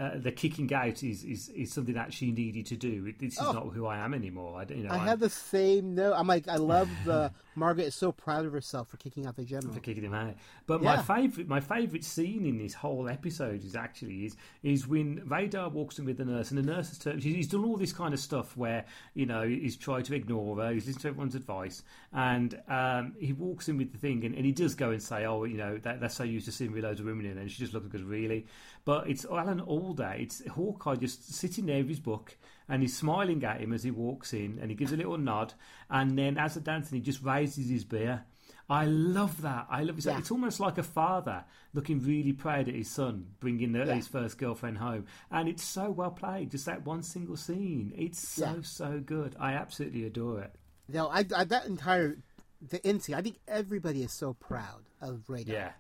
uh, 0.02 0.18
the 0.18 0.32
kicking 0.32 0.74
out 0.74 1.04
is, 1.04 1.24
is, 1.24 1.50
is 1.50 1.72
something 1.72 1.94
that 1.94 2.12
she 2.12 2.32
needed 2.32 2.66
to 2.66 2.76
do. 2.76 3.14
This 3.20 3.34
is 3.34 3.40
Oh. 3.40 3.52
not 3.52 3.68
who 3.74 3.86
I 3.86 3.98
am 4.00 4.14
anymore. 4.14 4.60
I, 4.60 4.74
you 4.74 4.84
know, 4.84 4.90
I 4.90 4.96
I'm- 4.98 5.08
have 5.08 5.20
the 5.20 5.30
same 5.30 5.94
note. 5.96 6.14
I'm 6.16 6.28
like, 6.28 6.48
I 6.48 6.56
love 6.56 6.90
the 7.06 7.32
Margaret 7.56 7.84
is 7.88 7.96
so 7.96 8.12
proud 8.14 8.46
of 8.46 8.54
herself 8.54 8.88
for 8.90 8.96
kicking 8.98 9.26
out 9.28 9.36
the 9.36 9.44
general. 9.44 9.74
for 9.74 9.80
kicking 9.82 10.04
him 10.04 10.14
out. 10.14 10.36
But 10.68 10.82
Yeah. 10.82 10.96
my 10.96 11.02
favorite, 11.04 11.48
my 11.48 11.60
favorite 11.60 12.04
scene 12.06 12.46
in 12.46 12.58
this 12.58 12.74
whole 12.74 13.10
episode 13.10 13.64
is 13.66 13.76
actually 13.76 14.26
is 14.26 14.36
is 14.64 14.88
when 14.88 15.22
Radar 15.28 15.68
walks 15.70 16.00
in 16.00 16.06
with 16.06 16.18
the 16.18 16.26
nurse, 16.26 16.50
and 16.52 16.58
the 16.58 16.64
nurse 16.64 16.88
has 16.90 16.98
turned. 16.98 17.22
He's 17.22 17.48
done 17.50 17.66
all 17.66 17.76
this 17.78 17.92
kind 17.94 18.14
of 18.14 18.20
stuff 18.22 18.56
where 18.58 18.86
you 19.14 19.26
know 19.26 19.44
he's 19.48 19.76
tried 19.76 20.06
to 20.06 20.16
ignore 20.16 20.56
her, 20.62 20.72
he's 20.72 20.88
listened 20.88 21.02
to 21.02 21.08
everyone's 21.10 21.36
advice, 21.36 21.84
and 22.14 22.60
um, 22.70 23.14
he 23.20 23.34
walks 23.34 23.68
in 23.70 23.78
with 23.78 23.92
the 23.92 23.98
thing, 23.98 24.24
and, 24.26 24.34
and 24.34 24.46
he 24.46 24.52
does 24.54 24.74
go 24.74 24.92
and 24.92 25.04
say, 25.04 25.26
"Oh, 25.26 25.44
you 25.44 25.58
know, 25.58 25.78
that, 25.80 26.00
that's 26.00 26.16
so 26.16 26.24
used 26.24 26.46
to 26.46 26.52
seeing 26.54 26.72
with 26.72 26.86
loads 26.86 27.02
of 27.02 27.06
women 27.06 27.26
in," 27.26 27.38
and 27.38 27.52
she 27.52 27.60
just 27.60 27.74
looks 27.74 27.88
goes, 27.88 28.02
"Really?" 28.02 28.46
But 28.86 29.10
it's 29.10 29.26
Alan 29.26 29.62
Alda. 29.92 30.16
It's 30.18 30.46
Hawkeye 30.48 30.96
just 30.96 31.34
sitting 31.34 31.66
there 31.66 31.78
with 31.80 31.90
his 31.90 32.00
book. 32.00 32.38
And 32.70 32.82
he's 32.82 32.96
smiling 32.98 33.44
at 33.44 33.60
him 33.60 33.74
as 33.74 33.84
he 33.84 33.92
walks 33.92 34.34
in, 34.34 34.58
and 34.62 34.70
he 34.70 34.76
gives 34.76 34.94
a 34.94 34.98
little 34.98 35.18
nod. 35.18 35.54
And 35.90 36.18
then, 36.18 36.38
as 36.38 36.54
they're 36.54 36.64
dancing, 36.64 37.00
he 37.00 37.02
just 37.04 37.22
raises 37.22 37.70
his 37.70 37.84
beer, 37.84 38.24
I 38.70 38.86
love 38.86 39.42
that. 39.42 39.68
I 39.70 39.84
love 39.84 39.98
it. 39.98 40.06
Yeah. 40.06 40.18
It's 40.18 40.32
almost 40.32 40.62
like 40.62 40.78
a 40.78 40.84
father 40.84 41.44
looking 41.74 42.00
really 42.00 42.32
proud 42.32 42.70
at 42.70 42.76
his 42.76 42.90
son 42.90 43.26
bringing 43.42 43.74
the, 43.74 43.80
Yeah. 43.80 43.96
his 43.96 44.08
first 44.08 44.38
girlfriend 44.38 44.78
home, 44.78 45.08
and 45.30 45.50
it's 45.50 45.64
so 45.64 45.92
well 45.92 46.12
played. 46.12 46.52
Just 46.52 46.66
that 46.68 46.86
one 46.86 47.04
single 47.04 47.36
scene. 47.36 47.92
It's 47.98 48.26
so 48.26 48.46
Yeah. 48.46 48.62
so 48.62 49.00
good. 49.02 49.36
I 49.38 49.54
absolutely 49.54 50.06
adore 50.06 50.40
it. 50.42 50.56
No, 50.88 51.10
I, 51.10 51.26
I 51.36 51.44
that 51.44 51.66
entire 51.66 52.20
the 52.62 52.80
scene. 53.02 53.16
I 53.16 53.22
think 53.22 53.40
everybody 53.48 54.04
is 54.04 54.14
so 54.14 54.34
proud 54.36 54.84
of 55.02 55.30
Radar. 55.30 55.54
Yeah. 55.54 55.72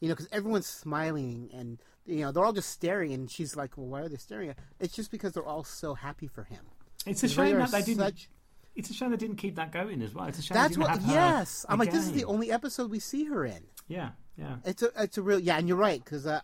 You 0.00 0.08
know, 0.08 0.14
because 0.14 0.28
everyone's 0.32 0.66
smiling 0.66 1.50
and 1.52 1.78
you 2.08 2.22
know 2.22 2.32
they're 2.32 2.44
all 2.44 2.52
just 2.52 2.70
staring, 2.70 3.12
and 3.12 3.30
she's 3.30 3.54
like, 3.56 3.76
"Well, 3.76 3.86
why 3.86 4.00
are 4.02 4.08
they 4.08 4.16
staring?" 4.16 4.50
at 4.50 4.58
It's 4.80 4.94
just 4.96 5.10
because 5.10 5.32
they're 5.34 5.44
all 5.44 5.62
so 5.64 5.94
happy 5.94 6.26
for 6.26 6.44
him. 6.44 6.64
It's 7.06 7.22
a 7.22 7.28
shame 7.28 7.58
that 7.58 7.70
they 7.70 7.82
didn't. 7.82 7.98
such- 8.00 8.28
It's 8.74 8.90
a 8.90 8.94
shame 8.94 9.10
they 9.10 9.16
didn't 9.16 9.36
keep 9.36 9.56
that 9.56 9.70
going 9.72 10.02
as 10.02 10.14
well. 10.14 10.26
It's 10.26 10.38
a 10.38 10.42
shame. 10.42 10.54
That's 10.54 10.76
they 10.76 10.82
didn't 10.82 11.02
what. 11.02 11.12
Yes, 11.12 11.64
I'm 11.68 11.78
like, 11.78 11.92
this 11.92 12.04
is 12.04 12.12
the 12.12 12.24
only 12.24 12.50
episode 12.50 12.90
we 12.90 12.98
see 12.98 13.24
her 13.24 13.44
in. 13.44 13.62
Yeah, 13.86 14.10
yeah. 14.36 14.56
It's 14.64 14.82
a 14.82 14.90
it's 15.02 15.18
a 15.18 15.22
real 15.22 15.38
yeah, 15.38 15.58
and 15.58 15.68
you're 15.68 15.76
right 15.76 16.02
because 16.04 16.26
uh, 16.26 16.40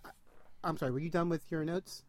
I'm 0.62 0.76
sorry. 0.78 0.92
Were 0.92 0.98
you 1.00 1.10
done 1.10 1.28
with 1.28 1.42
your 1.50 1.64
notes? 1.64 2.02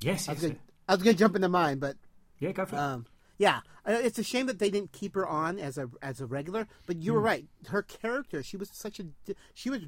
Yes, 0.00 0.28
I 0.28 0.32
was 0.32 0.42
yes, 0.42 0.50
gonna, 0.52 0.60
I 0.88 0.94
was 0.94 1.02
gonna 1.02 1.14
jump 1.16 1.36
into 1.36 1.48
mine, 1.48 1.78
but 1.78 1.96
yeah, 2.38 2.52
go 2.52 2.66
for 2.66 2.76
it. 2.76 2.78
um, 2.78 3.06
yeah, 3.38 3.60
uh, 3.86 3.92
it's 4.02 4.18
a 4.18 4.22
shame 4.24 4.46
that 4.46 4.58
they 4.58 4.70
didn't 4.70 4.92
keep 4.92 5.14
her 5.14 5.26
on 5.26 5.58
as 5.58 5.78
a 5.78 5.88
as 6.02 6.20
a 6.20 6.26
regular. 6.26 6.66
But 6.86 6.96
you 6.96 7.12
were 7.14 7.20
Hmm. 7.20 7.26
right. 7.26 7.44
Her 7.68 7.82
character, 7.82 8.42
she 8.42 8.56
was 8.56 8.70
such 8.72 9.00
a 9.00 9.04
she 9.54 9.70
was 9.70 9.80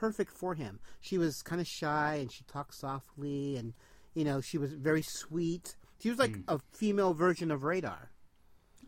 perfect 0.00 0.30
for 0.32 0.54
him. 0.54 0.80
She 1.00 1.18
was 1.18 1.42
kind 1.42 1.60
of 1.60 1.66
shy 1.66 2.16
and 2.20 2.30
she 2.32 2.44
talked 2.44 2.74
softly, 2.74 3.56
and 3.56 3.74
you 4.14 4.24
know 4.24 4.40
she 4.40 4.58
was 4.58 4.72
very 4.72 5.02
sweet. 5.02 5.76
She 6.00 6.10
was 6.10 6.18
like 6.18 6.34
Hmm. 6.36 6.42
a 6.48 6.58
female 6.72 7.14
version 7.14 7.50
of 7.50 7.62
Radar. 7.64 8.10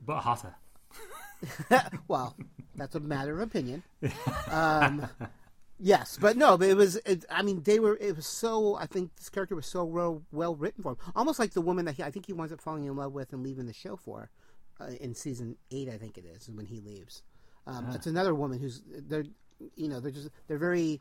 but 0.05 0.21
hotter. 0.21 0.55
well, 2.09 2.37
that's 2.75 2.95
a 2.95 3.01
matter 3.01 3.35
of 3.41 3.49
opinion. 3.49 3.83
Um, 4.51 5.09
yes, 5.79 6.19
but 6.21 6.37
no, 6.37 6.57
but 6.57 6.69
it 6.69 6.77
was. 6.77 6.97
It, 7.05 7.25
I 7.31 7.43
mean, 7.43 7.63
they 7.65 7.79
were. 7.81 7.97
It 8.01 8.15
was 8.17 8.27
so. 8.27 8.77
I 8.77 8.87
think 8.87 9.15
this 9.17 9.29
character 9.29 9.57
was 9.57 9.67
so 9.67 9.85
well, 9.85 10.23
well 10.33 10.55
written 10.55 10.83
for 10.83 10.93
him, 10.93 10.99
almost 11.17 11.39
like 11.39 11.53
the 11.53 11.61
woman 11.61 11.85
that 11.87 11.95
he. 11.97 12.03
I 12.05 12.11
think 12.11 12.27
he 12.27 12.33
winds 12.33 12.53
up 12.53 12.61
falling 12.61 12.85
in 12.85 12.95
love 12.97 13.13
with 13.13 13.33
and 13.33 13.43
leaving 13.43 13.67
the 13.67 13.73
show 13.73 13.97
for, 13.97 14.31
uh, 14.81 14.87
in 15.01 15.15
season 15.15 15.57
eight. 15.73 15.89
I 15.89 15.99
think 15.99 16.17
it 16.17 16.25
is 16.25 16.49
when 16.49 16.67
he 16.67 16.81
leaves. 16.81 17.23
Um, 17.67 17.87
Ah. 17.91 17.95
It's 17.97 18.07
another 18.07 18.35
woman 18.35 18.61
who's 18.61 18.83
they're, 18.87 19.25
you 19.75 19.89
know, 19.89 20.01
they're 20.01 20.11
just 20.11 20.31
they're 20.49 20.59
very 20.59 21.01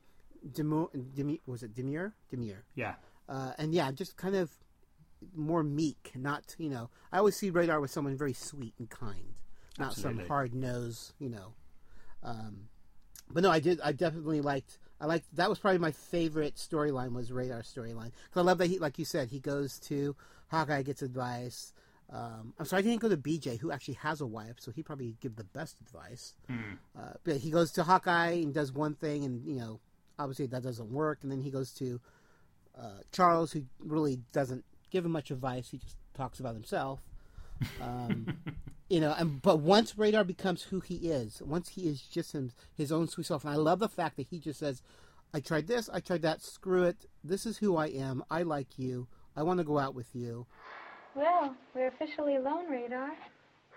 demure. 0.54 0.90
Demi, 1.16 1.42
was 1.46 1.64
it 1.64 1.74
demure? 1.74 2.14
Demure. 2.30 2.64
Yeah. 2.76 2.96
Uh, 3.28 3.52
and 3.58 3.74
yeah, 3.74 3.92
just 3.92 4.18
kind 4.18 4.36
of 4.36 4.52
more 5.36 5.64
meek. 5.64 6.12
Not 6.16 6.56
you 6.58 6.70
know. 6.70 6.90
I 7.12 7.18
always 7.18 7.36
see 7.36 7.50
Radar 7.50 7.80
with 7.80 7.92
someone 7.92 8.16
very 8.18 8.34
sweet 8.34 8.74
and 8.80 8.90
kind, 8.90 9.36
not 9.78 9.90
Absolutely. 9.90 10.24
some 10.24 10.28
hard 10.28 10.54
nose. 10.54 11.14
You 11.20 11.30
know. 11.30 11.54
Um, 12.24 12.70
but 13.32 13.44
no, 13.44 13.52
I 13.52 13.60
did. 13.60 13.82
I 13.82 13.92
definitely 13.92 14.42
liked. 14.42 14.78
I 15.00 15.06
liked 15.08 15.36
that 15.36 15.50
was 15.50 15.60
probably 15.60 15.80
my 15.80 15.92
favorite 15.92 16.56
storyline 16.56 17.14
was 17.14 17.32
Radar 17.32 17.62
storyline 17.62 18.12
because 18.30 18.38
I 18.38 18.42
love 18.42 18.58
that 18.60 18.68
he, 18.68 18.80
like 18.80 18.98
you 18.98 19.06
said, 19.06 19.30
he 19.30 19.40
goes 19.40 19.80
to 19.82 20.16
Hawkeye, 20.50 20.84
gets 20.84 21.02
advice. 21.02 21.74
Um, 22.12 22.54
I'm 22.60 22.66
sorry, 22.66 22.82
I 22.82 22.84
didn't 22.84 23.02
go 23.02 23.10
to 23.10 23.18
BJ, 23.18 23.60
who 23.60 23.72
actually 23.72 23.96
has 23.96 24.22
a 24.22 24.26
wife, 24.26 24.56
so 24.60 24.72
he 24.72 24.84
probably 24.84 25.16
give 25.22 25.36
the 25.36 25.44
best 25.44 25.76
advice. 25.82 26.34
Mm. 26.50 26.78
Uh, 26.98 27.14
but 27.24 27.38
he 27.38 27.50
goes 27.50 27.72
to 27.74 27.84
Hawkeye 27.84 28.32
and 28.32 28.54
does 28.54 28.72
one 28.72 28.94
thing, 28.94 29.26
and 29.26 29.46
you 29.46 29.56
know, 29.56 29.80
obviously 30.20 30.46
that 30.48 30.64
doesn't 30.64 30.92
work. 30.92 31.20
And 31.24 31.32
then 31.32 31.42
he 31.42 31.50
goes 31.50 31.72
to 31.74 32.00
uh, 32.80 33.00
Charles, 33.12 33.52
who 33.52 33.64
really 33.80 34.20
doesn't 34.34 34.64
give 34.92 35.06
him 35.06 35.12
much 35.12 35.32
advice. 35.32 35.70
He 35.70 35.78
just 35.78 35.98
talks 36.14 36.40
about 36.40 36.54
himself. 36.54 37.00
Um, 37.82 38.38
you 38.90 39.00
know, 39.00 39.16
and 39.18 39.42
but 39.42 39.60
once 39.60 39.98
Radar 39.98 40.24
becomes 40.24 40.64
who 40.64 40.80
he 40.82 40.96
is, 41.10 41.42
once 41.42 41.70
he 41.70 41.88
is 41.88 42.02
just 42.02 42.34
him, 42.34 42.52
his 42.76 42.92
own 42.92 43.08
sweet 43.08 43.28
self, 43.28 43.44
and 43.44 43.54
I 43.54 43.58
love 43.58 43.80
the 43.80 43.90
fact 43.90 44.18
that 44.18 44.28
he 44.28 44.40
just 44.40 44.60
says, 44.60 44.84
"I 45.34 45.40
tried 45.40 45.68
this, 45.68 45.90
I 45.92 46.02
tried 46.02 46.22
that. 46.22 46.44
Screw 46.44 46.84
it. 46.84 47.06
This 47.24 47.46
is 47.46 47.58
who 47.58 47.78
I 47.78 47.88
am. 47.88 48.24
I 48.30 48.44
like 48.44 48.78
you. 48.78 49.08
I 49.36 49.44
want 49.44 49.58
to 49.58 49.64
go 49.64 49.80
out 49.80 49.96
with 49.96 50.16
you." 50.16 50.46
Well, 51.16 51.56
we're 51.74 51.88
officially 51.88 52.36
alone, 52.36 52.70
Radar. 52.70 53.12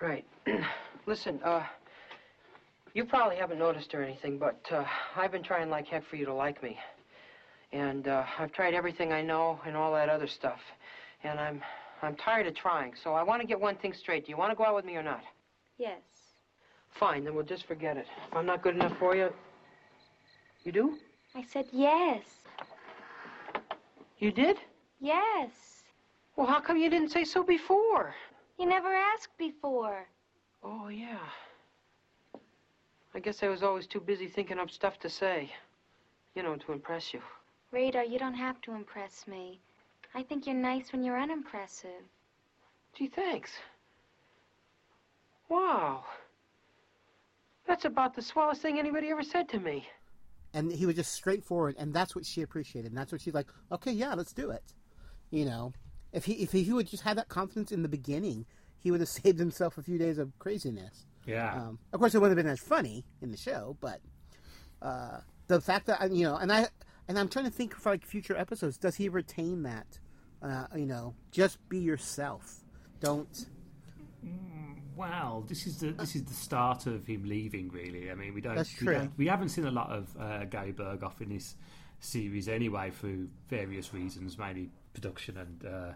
Right. 0.00 0.24
Listen, 1.06 1.40
uh, 1.44 1.62
you 2.94 3.04
probably 3.04 3.36
haven't 3.36 3.60
noticed 3.60 3.94
or 3.94 4.02
anything, 4.02 4.38
but 4.38 4.60
uh, 4.72 4.84
I've 5.16 5.30
been 5.30 5.44
trying 5.44 5.70
like 5.70 5.86
heck 5.86 6.04
for 6.04 6.16
you 6.16 6.26
to 6.26 6.34
like 6.34 6.60
me. 6.62 6.76
And 7.72 8.08
uh, 8.08 8.24
I've 8.38 8.50
tried 8.52 8.74
everything 8.74 9.12
I 9.12 9.22
know 9.22 9.60
and 9.64 9.76
all 9.76 9.92
that 9.94 10.08
other 10.08 10.26
stuff. 10.26 10.58
And 11.22 11.38
I'm 11.38 11.62
I'm 12.00 12.14
tired 12.16 12.46
of 12.46 12.54
trying, 12.54 12.94
so 13.02 13.14
I 13.14 13.24
want 13.24 13.40
to 13.40 13.46
get 13.46 13.60
one 13.60 13.74
thing 13.74 13.92
straight. 13.92 14.26
Do 14.26 14.30
you 14.30 14.36
want 14.36 14.52
to 14.52 14.56
go 14.56 14.64
out 14.64 14.76
with 14.76 14.84
me 14.84 14.94
or 14.94 15.02
not? 15.02 15.22
Yes. 15.78 16.00
Fine, 16.92 17.24
then 17.24 17.34
we'll 17.34 17.44
just 17.44 17.66
forget 17.66 17.96
it. 17.96 18.06
If 18.30 18.36
I'm 18.36 18.46
not 18.46 18.62
good 18.62 18.76
enough 18.76 18.96
for 18.98 19.16
you, 19.16 19.30
you 20.64 20.70
do? 20.70 20.96
I 21.34 21.42
said 21.42 21.66
yes. 21.72 22.22
You 24.18 24.30
did? 24.30 24.58
Yes. 25.00 25.77
Well, 26.38 26.46
how 26.46 26.60
come 26.60 26.76
you 26.76 26.88
didn't 26.88 27.10
say 27.10 27.24
so 27.24 27.42
before? 27.42 28.14
You 28.60 28.66
never 28.66 28.94
asked 28.94 29.36
before. 29.38 30.06
Oh, 30.62 30.86
yeah. 30.86 31.18
I 33.12 33.18
guess 33.18 33.42
I 33.42 33.48
was 33.48 33.64
always 33.64 33.88
too 33.88 33.98
busy 33.98 34.28
thinking 34.28 34.60
up 34.60 34.70
stuff 34.70 35.00
to 35.00 35.10
say. 35.10 35.52
You 36.36 36.44
know, 36.44 36.54
to 36.54 36.70
impress 36.70 37.12
you. 37.12 37.20
Radar, 37.72 38.04
you 38.04 38.20
don't 38.20 38.34
have 38.34 38.60
to 38.62 38.74
impress 38.74 39.26
me. 39.26 39.58
I 40.14 40.22
think 40.22 40.46
you're 40.46 40.54
nice 40.54 40.92
when 40.92 41.02
you're 41.02 41.18
unimpressive. 41.20 42.04
Gee, 42.94 43.08
thanks. 43.08 43.50
Wow. 45.48 46.04
That's 47.66 47.84
about 47.84 48.14
the 48.14 48.22
swellest 48.22 48.62
thing 48.62 48.78
anybody 48.78 49.08
ever 49.10 49.24
said 49.24 49.48
to 49.48 49.58
me. 49.58 49.88
And 50.54 50.70
he 50.70 50.86
was 50.86 50.94
just 50.94 51.12
straightforward, 51.12 51.74
and 51.78 51.92
that's 51.92 52.14
what 52.14 52.24
she 52.24 52.42
appreciated. 52.42 52.92
And 52.92 52.96
that's 52.96 53.10
what 53.10 53.20
she's 53.20 53.34
like, 53.34 53.48
"Okay, 53.72 53.90
yeah, 53.90 54.14
let's 54.14 54.32
do 54.32 54.50
it." 54.50 54.62
You 55.30 55.44
know, 55.44 55.72
if 56.12 56.24
he 56.24 56.34
if 56.34 56.52
he 56.52 56.72
would 56.72 56.88
just 56.88 57.02
had 57.02 57.18
that 57.18 57.28
confidence 57.28 57.72
in 57.72 57.82
the 57.82 57.88
beginning, 57.88 58.46
he 58.78 58.90
would 58.90 59.00
have 59.00 59.08
saved 59.22 59.38
himself 59.38 59.78
a 59.78 59.82
few 59.82 59.98
days 59.98 60.18
of 60.18 60.38
craziness. 60.38 61.06
Yeah. 61.26 61.54
Um, 61.54 61.78
of 61.92 62.00
course, 62.00 62.14
it 62.14 62.20
wouldn't 62.20 62.38
have 62.38 62.44
been 62.44 62.52
as 62.52 62.60
funny 62.60 63.04
in 63.20 63.30
the 63.30 63.36
show, 63.36 63.76
but 63.80 64.00
uh, 64.80 65.18
the 65.46 65.60
fact 65.60 65.86
that 65.86 66.10
you 66.10 66.24
know, 66.24 66.36
and 66.36 66.50
I 66.50 66.68
and 67.08 67.18
I'm 67.18 67.28
trying 67.28 67.46
to 67.46 67.50
think 67.50 67.74
for 67.74 67.90
like 67.90 68.06
future 68.06 68.36
episodes. 68.36 68.78
Does 68.78 68.96
he 68.96 69.08
retain 69.08 69.62
that? 69.62 69.98
Uh, 70.40 70.66
you 70.76 70.86
know, 70.86 71.14
just 71.32 71.58
be 71.68 71.78
yourself. 71.78 72.60
Don't. 73.00 73.46
Wow, 74.94 75.44
this 75.46 75.66
is 75.66 75.78
the 75.78 75.92
this 75.92 76.16
is 76.16 76.24
the 76.24 76.34
start 76.34 76.86
of 76.86 77.06
him 77.06 77.24
leaving. 77.24 77.68
Really, 77.70 78.10
I 78.10 78.14
mean, 78.14 78.34
we 78.34 78.40
don't 78.40 78.56
That's 78.56 78.80
we, 78.80 78.86
true. 78.86 78.94
don't, 78.94 79.12
we 79.16 79.26
haven't 79.26 79.50
seen 79.50 79.66
a 79.66 79.70
lot 79.70 79.90
of 79.90 80.08
uh, 80.18 80.44
Gary 80.44 80.72
Burghoff 80.72 81.20
in 81.20 81.30
this 81.30 81.56
series 82.00 82.48
anyway, 82.48 82.90
for 82.90 83.08
various 83.48 83.92
reasons, 83.94 84.38
mainly 84.38 84.70
production 85.00 85.36
and 85.38 85.64
uh, 85.64 85.92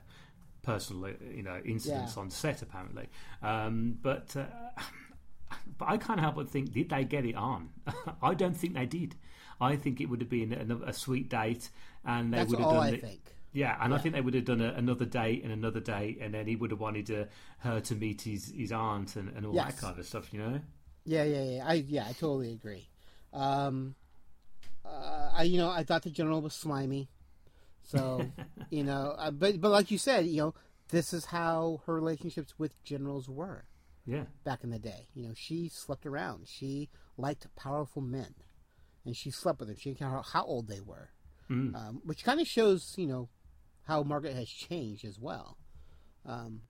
personal, 0.62 1.04
uh, 1.06 1.10
you 1.34 1.42
know, 1.42 1.60
incidents 1.64 2.14
Yeah. 2.16 2.22
on 2.22 2.30
set 2.30 2.62
apparently. 2.62 3.08
Um, 3.42 3.98
but 4.02 4.34
uh, 4.36 4.44
but 5.78 5.88
I 5.88 5.96
can't 5.96 6.20
help 6.20 6.36
but 6.36 6.48
think, 6.48 6.72
did 6.72 6.88
they 6.90 7.04
get 7.04 7.24
it 7.24 7.34
on? 7.34 7.70
I 8.22 8.34
don't 8.34 8.56
think 8.56 8.74
they 8.74 8.86
did. 8.86 9.16
I 9.60 9.76
think 9.76 10.00
it 10.00 10.06
would 10.06 10.20
have 10.20 10.30
been 10.30 10.52
a, 10.52 10.88
a 10.88 10.92
sweet 10.92 11.28
date, 11.28 11.68
and 12.04 12.32
they 12.32 12.38
That's 12.38 12.50
would 12.50 12.58
have 12.60 12.68
all 12.68 12.74
done 12.74 12.84
I 12.84 12.90
it- 12.90 13.00
think. 13.00 13.20
Yeah, 13.54 13.76
and 13.82 13.92
I 13.92 13.98
think 13.98 14.14
they 14.14 14.22
would 14.22 14.32
have 14.32 14.46
done 14.46 14.62
a, 14.62 14.70
another 14.72 15.04
date 15.04 15.42
and 15.44 15.52
another 15.52 15.78
date, 15.78 16.16
and 16.22 16.32
then 16.32 16.46
he 16.46 16.56
would 16.56 16.70
have 16.70 16.80
wanted 16.80 17.04
to, 17.08 17.28
her 17.58 17.80
to 17.80 17.94
meet 17.94 18.22
his, 18.22 18.50
his 18.56 18.72
aunt 18.72 19.14
and, 19.16 19.28
and 19.36 19.44
all 19.44 19.54
Yes. 19.54 19.74
that 19.74 19.78
kind 19.82 19.98
of 19.98 20.06
stuff, 20.06 20.32
you 20.32 20.38
know? 20.40 20.58
Yeah, 21.04 21.24
yeah, 21.24 21.42
yeah. 21.42 21.64
I 21.68 21.74
yeah, 21.74 22.06
I 22.08 22.12
totally 22.12 22.52
agree. 22.52 22.88
Um, 23.34 23.94
uh, 24.86 25.32
I 25.34 25.42
you 25.42 25.58
know 25.58 25.68
I 25.68 25.82
thought 25.84 26.02
the 26.02 26.10
general 26.10 26.40
was 26.40 26.54
slimy, 26.54 27.10
so 27.82 28.30
you 28.70 28.84
know, 28.84 29.14
uh, 29.18 29.30
but 29.30 29.60
but 29.60 29.70
like 29.70 29.90
you 29.90 29.98
said, 29.98 30.26
you 30.26 30.38
know, 30.42 30.54
this 30.88 31.12
is 31.12 31.26
how 31.26 31.80
her 31.86 31.94
relationships 31.94 32.54
with 32.58 32.82
generals 32.84 33.28
were 33.28 33.64
Yeah. 34.06 34.24
back 34.44 34.62
in 34.64 34.70
the 34.70 34.78
day. 34.78 35.08
You 35.14 35.28
know, 35.28 35.34
she 35.34 35.68
slept 35.68 36.06
around. 36.06 36.46
She 36.48 36.88
liked 37.16 37.46
powerful 37.56 38.02
men, 38.02 38.34
and 39.04 39.16
she 39.16 39.30
slept 39.30 39.58
with 39.60 39.68
them. 39.68 39.76
She 39.78 39.90
didn't 39.90 39.98
care 40.00 40.08
how, 40.10 40.22
how 40.22 40.44
old 40.44 40.68
they 40.68 40.80
were, 40.80 41.10
Mm. 41.50 41.74
um, 41.74 42.02
which 42.04 42.24
kind 42.24 42.40
of 42.40 42.46
shows 42.46 42.94
you 42.96 43.06
know 43.06 43.28
how 43.84 44.02
Margaret 44.02 44.34
has 44.34 44.48
changed 44.48 45.04
as 45.04 45.18
well. 45.18 45.58
Um, 46.24 46.62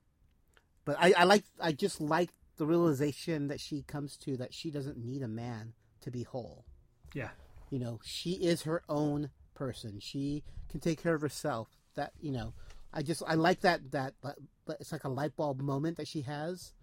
but 0.85 0.97
I, 0.99 1.13
I 1.17 1.23
like 1.25 1.43
I 1.59 1.71
just 1.71 2.01
like 2.01 2.31
the 2.57 2.65
realization 2.65 3.47
that 3.47 3.59
she 3.59 3.83
comes 3.83 4.17
to 4.17 4.35
that 4.37 4.53
she 4.53 4.69
doesn't 4.71 4.97
need 4.97 5.21
a 5.21 5.27
man 5.27 5.73
to 6.01 6.11
be 6.11 6.23
whole. 6.23 6.65
Yeah. 7.13 7.29
You 7.69 7.79
know, 7.79 7.99
she 8.03 8.33
is 8.33 8.63
her 8.63 8.83
own 8.89 9.29
person. 9.53 9.99
She 9.99 10.43
can 10.69 10.79
take 10.79 11.01
care 11.01 11.13
of 11.15 11.21
herself. 11.21 11.69
That 11.95 12.11
you 12.19 12.31
know, 12.31 12.53
I 12.93 13.01
just 13.03 13.21
I 13.27 13.35
like 13.35 13.61
that 13.61 13.91
that 13.91 14.13
but, 14.21 14.37
but 14.65 14.77
it's 14.79 14.91
like 14.91 15.03
a 15.03 15.09
light 15.09 15.35
bulb 15.35 15.61
moment 15.61 15.97
that 15.97 16.07
she 16.07 16.21
has, 16.21 16.73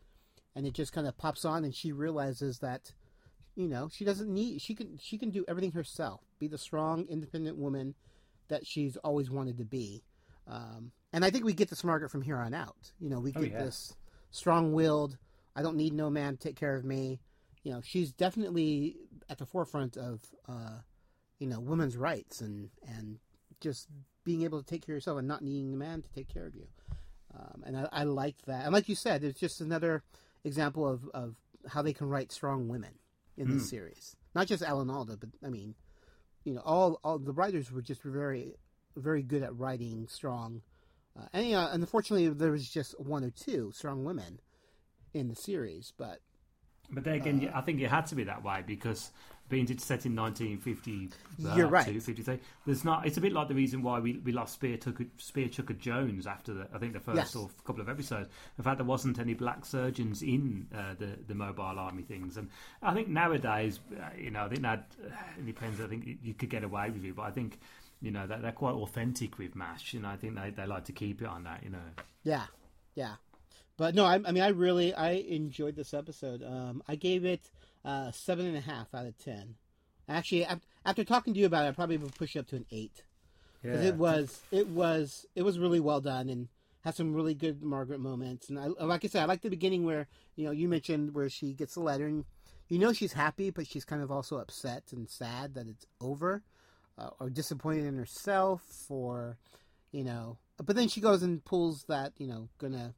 and 0.54 0.66
it 0.66 0.72
just 0.74 0.92
kind 0.92 1.06
of 1.06 1.16
pops 1.18 1.44
on, 1.44 1.64
and 1.64 1.74
she 1.74 1.92
realizes 1.92 2.58
that, 2.60 2.92
you 3.56 3.66
know, 3.68 3.88
she 3.92 4.04
doesn't 4.04 4.32
need 4.32 4.60
she 4.60 4.74
can 4.74 4.98
she 4.98 5.18
can 5.18 5.30
do 5.30 5.44
everything 5.48 5.72
herself. 5.72 6.20
Be 6.38 6.46
the 6.48 6.58
strong, 6.58 7.06
independent 7.08 7.56
woman 7.56 7.94
that 8.48 8.66
she's 8.66 8.96
always 8.98 9.30
wanted 9.30 9.58
to 9.58 9.64
be. 9.64 10.02
Um, 10.46 10.92
and 11.12 11.24
I 11.24 11.30
think 11.30 11.44
we 11.44 11.52
get 11.52 11.70
this 11.70 11.84
Margaret 11.84 12.10
from 12.10 12.22
here 12.22 12.36
on 12.38 12.54
out. 12.54 12.92
You 12.98 13.10
know, 13.10 13.20
we 13.20 13.32
Oh, 13.36 13.40
get 13.40 13.52
yeah. 13.52 13.64
this 13.64 13.94
strong-willed. 14.32 15.16
I 15.54 15.62
don't 15.62 15.76
need 15.76 15.92
no 15.92 16.10
man 16.10 16.36
to 16.36 16.38
take 16.38 16.56
care 16.56 16.74
of 16.74 16.84
me. 16.84 17.20
You 17.62 17.72
know, 17.72 17.80
she's 17.82 18.10
definitely 18.12 18.96
at 19.28 19.38
the 19.38 19.46
forefront 19.46 19.96
of, 19.96 20.20
uh, 20.48 20.78
you 21.40 21.48
know, 21.48 21.58
women's 21.58 21.96
rights 21.96 22.40
and 22.40 22.70
and 22.86 23.18
just 23.60 23.88
being 24.22 24.42
able 24.42 24.62
to 24.62 24.66
take 24.66 24.86
care 24.86 24.94
of 24.94 24.98
yourself 24.98 25.18
and 25.18 25.26
not 25.26 25.42
needing 25.42 25.74
a 25.74 25.76
man 25.76 26.00
to 26.02 26.08
take 26.12 26.28
care 26.32 26.46
of 26.46 26.54
you. 26.54 26.68
Um, 27.34 27.62
and 27.66 27.76
I, 27.76 27.88
I 27.92 28.04
like 28.04 28.36
that. 28.46 28.64
And 28.64 28.72
like 28.72 28.88
you 28.88 28.94
said, 28.94 29.24
it's 29.24 29.38
just 29.40 29.60
another 29.60 30.02
example 30.44 30.86
of, 30.88 31.08
of 31.14 31.34
how 31.68 31.82
they 31.82 31.92
can 31.92 32.08
write 32.08 32.30
strong 32.32 32.68
women 32.68 32.92
in 33.36 33.50
this 33.50 33.66
Mm. 33.66 33.70
series. 33.70 34.16
Not 34.34 34.46
just 34.46 34.62
Alan 34.62 34.90
Alda, 34.90 35.16
but 35.16 35.30
I 35.44 35.48
mean, 35.48 35.74
you 36.44 36.54
know, 36.54 36.62
all 36.64 37.00
all 37.02 37.18
the 37.18 37.32
writers 37.32 37.72
were 37.72 37.82
just 37.82 38.02
very 38.02 38.54
very 38.96 39.22
good 39.22 39.42
at 39.42 39.56
writing 39.56 40.06
strong. 40.08 40.62
Uh, 41.18 41.26
and 41.32 41.46
you 41.46 41.52
know, 41.52 41.68
and 41.72 41.82
unfortunately, 41.82 42.28
there 42.28 42.50
was 42.52 42.68
just 42.68 42.98
one 43.00 43.24
or 43.24 43.30
two 43.30 43.72
strong 43.74 44.04
women 44.04 44.40
in 45.14 45.28
the 45.28 45.34
series. 45.36 45.92
But 45.96 46.20
But 46.90 47.04
then 47.04 47.14
again, 47.14 47.50
I 47.54 47.60
think 47.60 47.80
it 47.80 47.88
had 47.90 48.06
to 48.06 48.14
be 48.14 48.24
that 48.24 48.42
way 48.44 48.62
because 48.66 49.10
being 49.50 49.68
it's 49.68 49.84
set 49.84 50.06
in 50.06 50.16
1950, 50.16 51.10
You're 51.56 51.66
right. 51.68 51.84
53, 51.84 52.38
there's 52.64 52.84
not. 52.84 53.06
It's 53.06 53.18
a 53.18 53.20
bit 53.20 53.32
like 53.34 53.48
the 53.48 53.54
reason 53.54 53.82
why 53.82 53.98
we, 53.98 54.18
we 54.18 54.32
lost 54.32 54.54
Spear 54.54 54.76
Tucker, 54.78 55.04
Spear 55.18 55.48
Chucker 55.48 55.74
Jones 55.74 56.26
after 56.26 56.54
the 56.54 56.68
I 56.72 56.78
think 56.78 56.94
the 56.94 57.00
first 57.00 57.16
Yes. 57.16 57.36
or 57.36 57.50
couple 57.64 57.82
of 57.82 57.88
episodes. 57.88 58.28
In 58.56 58.64
fact, 58.64 58.78
there 58.78 58.86
wasn't 58.86 59.18
any 59.18 59.34
black 59.34 59.66
surgeons 59.66 60.22
in 60.22 60.66
uh, 60.74 60.94
the 60.98 61.18
the 61.26 61.34
mobile 61.34 61.62
army 61.78 62.02
things, 62.04 62.36
and 62.38 62.48
I 62.82 62.94
think 62.94 63.08
nowadays, 63.08 63.80
uh, 63.94 64.04
you 64.16 64.30
know, 64.30 64.44
I 64.44 64.48
think 64.48 64.62
that 64.62 64.90
uh, 65.04 65.10
it 65.38 65.44
depends. 65.46 65.80
I 65.80 65.86
think 65.88 66.06
you- 66.06 66.18
you 66.22 66.32
could 66.34 66.48
get 66.50 66.64
away 66.64 66.88
with 66.90 67.04
it, 67.04 67.14
but 67.16 67.22
I 67.22 67.30
think. 67.30 67.58
You 68.02 68.10
know, 68.10 68.26
they're, 68.26 68.38
they're 68.38 68.52
quite 68.52 68.72
authentic 68.76 69.36
with 69.36 69.54
MASH, 69.54 69.92
and 69.92 70.06
I 70.06 70.16
think 70.16 70.34
they, 70.34 70.48
they 70.48 70.64
like 70.66 70.86
to 70.86 70.92
keep 70.92 71.20
it 71.20 71.26
on 71.28 71.44
that, 71.44 71.62
you 71.62 71.68
know. 71.68 71.84
Yeah, 72.22 72.44
yeah. 72.94 73.16
But 73.76 73.94
no, 73.94 74.06
I, 74.06 74.14
I 74.24 74.32
mean, 74.32 74.42
I 74.42 74.48
really 74.48 74.94
I 74.94 75.10
enjoyed 75.10 75.76
this 75.76 75.92
episode. 75.92 76.42
Um, 76.42 76.82
I 76.88 76.94
gave 76.94 77.26
it 77.26 77.42
uh, 77.84 78.10
seven 78.12 78.46
and 78.46 78.56
a 78.56 78.60
half 78.60 78.94
out 78.94 79.06
of 79.06 79.18
ten. 79.18 79.56
Actually, 80.08 80.42
af- 80.42 80.66
after 80.84 81.04
talking 81.04 81.34
to 81.34 81.40
you 81.40 81.46
about 81.46 81.64
it, 81.64 81.68
I 81.68 81.72
probably 81.72 81.96
would 81.96 82.14
push 82.14 82.36
it 82.36 82.40
up 82.40 82.46
to 82.48 82.56
an 82.56 82.66
eight. 82.70 83.02
Yeah. 83.62 83.74
it 83.74 83.96
was 83.96 84.40
it 84.50 84.68
was 84.68 85.26
it 85.34 85.42
was 85.42 85.58
really 85.58 85.80
well 85.80 86.00
done 86.00 86.30
and 86.30 86.48
had 86.82 86.94
some 86.94 87.12
really 87.12 87.34
good 87.34 87.62
Margaret 87.62 88.00
moments. 88.00 88.48
And 88.48 88.58
I, 88.58 88.68
like 88.84 89.04
I 89.04 89.08
said, 89.08 89.22
I 89.22 89.26
like 89.26 89.42
the 89.42 89.50
beginning 89.50 89.84
where 89.84 90.08
you 90.36 90.46
know 90.46 90.50
you 90.50 90.68
mentioned 90.68 91.14
where 91.14 91.28
she 91.28 91.52
gets 91.52 91.74
the 91.74 91.80
letter 91.80 92.06
and 92.06 92.24
you 92.68 92.78
know 92.78 92.92
she's 92.92 93.12
happy, 93.12 93.50
but 93.50 93.66
she's 93.66 93.84
kind 93.84 94.02
of 94.02 94.10
also 94.10 94.38
upset 94.38 94.84
and 94.92 95.08
sad 95.08 95.54
that 95.54 95.68
it's 95.68 95.86
over, 96.00 96.42
uh, 96.98 97.10
or 97.18 97.28
disappointed 97.28 97.84
in 97.84 97.98
herself, 97.98 98.62
or 98.88 99.36
you 99.92 100.04
know. 100.04 100.38
But 100.64 100.76
then 100.76 100.88
she 100.88 101.00
goes 101.00 101.22
and 101.22 101.44
pulls 101.44 101.84
that 101.84 102.12
you 102.16 102.26
know 102.26 102.48
gonna 102.58 102.94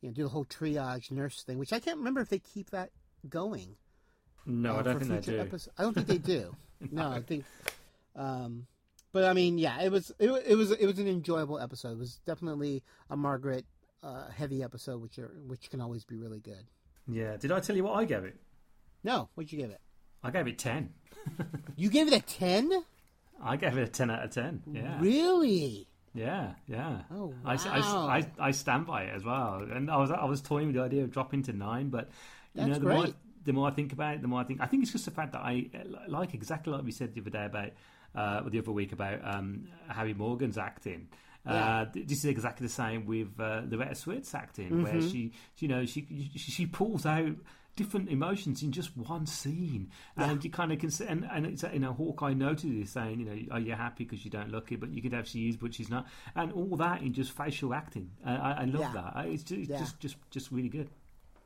you 0.00 0.08
know 0.08 0.14
do 0.14 0.22
the 0.22 0.28
whole 0.28 0.44
triage 0.44 1.10
nurse 1.10 1.42
thing, 1.42 1.58
which 1.58 1.72
I 1.72 1.80
can't 1.80 1.98
remember 1.98 2.20
if 2.20 2.28
they 2.28 2.38
keep 2.38 2.70
that 2.70 2.90
going. 3.28 3.76
No, 4.46 4.76
uh, 4.76 4.80
I 4.80 4.82
don't 4.82 4.98
think 5.00 5.10
they 5.24 5.32
do. 5.32 5.40
episodes. 5.40 5.68
I 5.78 5.82
don't 5.82 5.94
think 5.94 6.06
they 6.06 6.18
do. 6.18 6.56
no. 6.90 7.10
I 7.10 7.20
think. 7.20 7.44
Um, 8.16 8.66
but 9.12 9.24
I 9.24 9.32
mean, 9.32 9.58
yeah, 9.58 9.80
it 9.82 9.90
was 9.90 10.12
it, 10.18 10.30
it 10.46 10.54
was 10.54 10.70
it 10.72 10.86
was 10.86 10.98
an 10.98 11.08
enjoyable 11.08 11.58
episode. 11.58 11.92
It 11.92 11.98
was 11.98 12.20
definitely 12.26 12.82
a 13.08 13.16
Margaret 13.16 13.64
uh, 14.02 14.28
heavy 14.30 14.62
episode, 14.62 15.02
which 15.02 15.18
are 15.18 15.32
which 15.46 15.70
can 15.70 15.80
always 15.80 16.04
be 16.04 16.16
really 16.16 16.40
good. 16.40 16.64
Yeah. 17.08 17.36
Did 17.36 17.52
I 17.52 17.60
tell 17.60 17.76
you 17.76 17.84
what 17.84 17.94
I 17.98 18.04
gave 18.04 18.24
it? 18.24 18.36
No, 19.02 19.28
what'd 19.34 19.50
you 19.52 19.58
give 19.58 19.70
it? 19.70 19.80
I 20.22 20.30
gave 20.30 20.46
it 20.46 20.58
10. 20.58 20.90
You 21.76 21.88
gave 21.88 22.08
it 22.08 22.14
a 22.14 22.20
ten? 22.20 22.84
I 23.42 23.56
gave 23.56 23.76
it 23.78 23.82
a 23.82 23.90
10 23.90 24.10
out 24.10 24.22
of 24.24 24.30
10. 24.30 24.62
Yeah. 24.72 24.98
Really? 25.00 25.86
Yeah, 26.14 26.52
yeah. 26.66 27.02
Oh, 27.10 27.32
I, 27.44 27.54
I- 27.54 27.80
wow. 27.80 28.06
I, 28.08 28.26
I, 28.38 28.50
stand 28.50 28.86
by 28.86 29.04
it 29.04 29.14
as 29.14 29.24
well. 29.24 29.66
And 29.70 29.90
I 29.90 29.96
was 29.96 30.10
I 30.10 30.24
was 30.24 30.40
toying 30.42 30.66
with 30.66 30.76
the 30.76 30.82
idea 30.82 31.04
of 31.04 31.10
dropping 31.10 31.44
to 31.44 31.52
nine, 31.52 31.88
but 31.88 32.10
you 32.54 32.66
That's 32.66 32.68
know, 32.68 32.78
the 32.78 32.94
more, 32.94 33.02
great. 33.04 33.14
The 33.44 33.52
more 33.52 33.68
I 33.68 33.70
think 33.72 33.92
about 33.92 34.14
it, 34.14 34.22
the 34.22 34.28
more 34.28 34.40
I 34.40 34.44
think. 34.44 34.60
I 34.60 34.66
think 34.66 34.82
it's 34.82 34.92
just 34.92 35.04
the 35.06 35.10
fact 35.10 35.32
that 35.32 35.40
I 35.40 35.66
like 36.08 36.34
exactly 36.34 36.72
like 36.72 36.84
we 36.84 36.92
said 36.92 37.14
the 37.14 37.20
other 37.20 37.30
day 37.30 37.44
about, 37.46 37.70
uh, 38.14 38.48
the 38.48 38.58
other 38.58 38.72
week 38.72 38.92
about 38.92 39.20
um, 39.24 39.68
Harry 39.88 40.14
Morgan's 40.14 40.58
acting. 40.58 41.08
Yeah. 41.46 41.80
Uh, 41.80 41.86
this 41.94 42.18
is 42.18 42.24
exactly 42.26 42.66
the 42.66 42.72
same 42.72 43.06
with 43.06 43.28
uh, 43.40 43.62
Loretta 43.68 43.94
Swit's 43.94 44.34
acting, 44.34 44.82
where 44.82 44.94
Mhm. 44.94 45.10
she, 45.10 45.32
you 45.58 45.68
know, 45.68 45.86
she, 45.86 46.06
she 46.36 46.50
she 46.50 46.66
pulls 46.66 47.06
out 47.06 47.32
different 47.76 48.10
emotions 48.10 48.62
in 48.62 48.72
just 48.72 48.94
one 48.94 49.24
scene, 49.24 49.88
and 50.16 50.44
you 50.44 50.50
kind 50.50 50.70
of 50.70 50.78
can 50.78 50.90
see, 50.90 51.06
and, 51.06 51.24
and 51.32 51.46
it's 51.46 51.62
you 51.72 51.78
know 51.78 51.94
Hawkeye 51.94 52.34
noted 52.34 52.78
this 52.82 52.90
saying, 52.90 53.20
you 53.20 53.24
know, 53.24 53.54
are 53.54 53.60
you 53.60 53.72
happy 53.72 54.04
because 54.04 54.22
you 54.22 54.30
don't 54.30 54.50
look 54.50 54.70
it, 54.70 54.80
but 54.80 54.90
you 54.90 55.00
could 55.00 55.14
have 55.14 55.26
she 55.26 55.48
is, 55.48 55.56
but 55.56 55.72
she's 55.72 55.88
not, 55.88 56.06
and 56.36 56.52
all 56.52 56.76
that 56.76 57.00
in 57.00 57.14
just 57.14 57.32
facial 57.32 57.72
acting. 57.72 58.10
I, 58.22 58.34
I, 58.36 58.50
I 58.52 58.64
love 58.66 58.80
Yeah. 58.94 59.10
that. 59.14 59.26
It's, 59.28 59.42
just, 59.44 59.60
it's 59.62 59.70
Yeah. 59.70 59.78
just 59.78 59.98
just 60.00 60.16
just 60.30 60.52
really 60.52 60.68
good. 60.68 60.90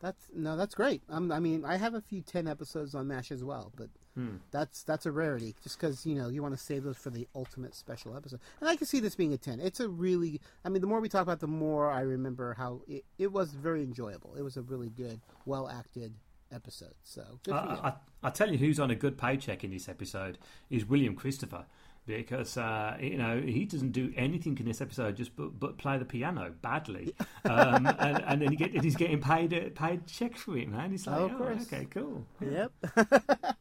That's 0.00 0.26
no, 0.34 0.56
that's 0.56 0.74
great. 0.74 1.02
Um, 1.08 1.32
I 1.32 1.40
mean, 1.40 1.64
I 1.64 1.76
have 1.76 1.94
a 1.94 2.00
few 2.00 2.20
ten 2.20 2.46
episodes 2.46 2.94
on 2.94 3.06
Mash 3.08 3.30
as 3.32 3.42
well, 3.42 3.72
but 3.76 3.88
Hmm. 4.14 4.36
that's 4.52 4.84
that's 4.84 5.06
a 5.06 5.10
rarity. 5.12 5.56
Just 5.64 5.76
because 5.80 6.06
you 6.06 6.14
know 6.14 6.28
you 6.28 6.40
want 6.42 6.54
to 6.56 6.62
save 6.62 6.84
those 6.84 6.96
for 6.96 7.10
the 7.10 7.26
ultimate 7.34 7.74
special 7.74 8.16
episode, 8.16 8.38
and 8.61 8.68
I 8.68 8.76
can 8.76 8.87
see 8.87 9.00
this 9.00 9.14
being 9.16 9.33
a 9.33 9.38
ten. 9.38 9.59
It's 9.61 9.80
a 9.80 9.88
really, 9.88 10.40
I 10.64 10.68
mean, 10.68 10.83
the 10.83 10.87
more 10.87 11.00
we 11.00 11.09
talk 11.09 11.22
about, 11.22 11.38
it, 11.38 11.40
the 11.40 11.46
more 11.48 11.90
I 11.90 12.00
remember 12.02 12.54
how 12.54 12.83
it, 12.87 13.04
it 13.18 13.33
was 13.33 13.52
very 13.54 13.83
enjoyable. 13.83 14.35
It 14.37 14.42
was 14.42 14.57
a 14.57 14.62
really 14.62 14.90
good, 14.90 15.20
well 15.46 15.68
acted 15.68 16.14
episode. 16.52 16.94
So 17.02 17.22
good 17.42 17.54
for 17.57 17.64
you. 17.64 17.78
I, 17.83 17.88
I, 17.88 17.94
I 18.24 18.30
tell 18.30 18.52
you 18.52 18.59
who's 18.59 18.78
on 18.78 18.90
a 18.90 18.94
good 18.94 19.18
paycheck 19.18 19.64
in 19.64 19.72
this 19.72 19.88
episode 19.88 20.38
is 20.70 20.85
William 20.85 21.16
Christopher. 21.16 21.64
Because 22.06 22.58
uh, 22.58 22.98
you 23.00 23.16
know 23.16 23.40
he 23.40 23.64
doesn't 23.64 23.92
do 23.92 24.12
anything 24.16 24.58
in 24.58 24.66
this 24.66 24.82
episode, 24.82 25.16
just 25.16 25.34
but, 25.36 25.58
but 25.58 25.78
play 25.78 25.96
the 25.96 26.04
piano 26.04 26.52
badly, 26.60 27.14
um, 27.46 27.86
and, 27.98 28.22
and 28.26 28.42
then 28.42 28.50
he 28.50 28.56
get, 28.56 28.74
and 28.74 28.84
he's 28.84 28.94
getting 28.96 29.22
paid 29.22 29.54
a 29.54 29.70
paid 29.70 30.06
check 30.06 30.36
for 30.36 30.58
it, 30.58 30.68
man. 30.68 30.90
He's 30.90 31.06
like, 31.06 31.18
Oh, 31.18 31.30
oh, 31.40 31.44
okay, 31.62 31.86
cool. 31.90 32.26
Yep. 32.40 32.72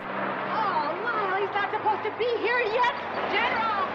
Oh, 0.00 1.00
Lyle, 1.04 1.40
he's 1.40 1.54
not 1.54 1.70
supposed 1.70 2.02
to 2.04 2.10
be 2.18 2.24
here 2.38 2.60
yet. 2.60 2.94
General! 3.32 3.88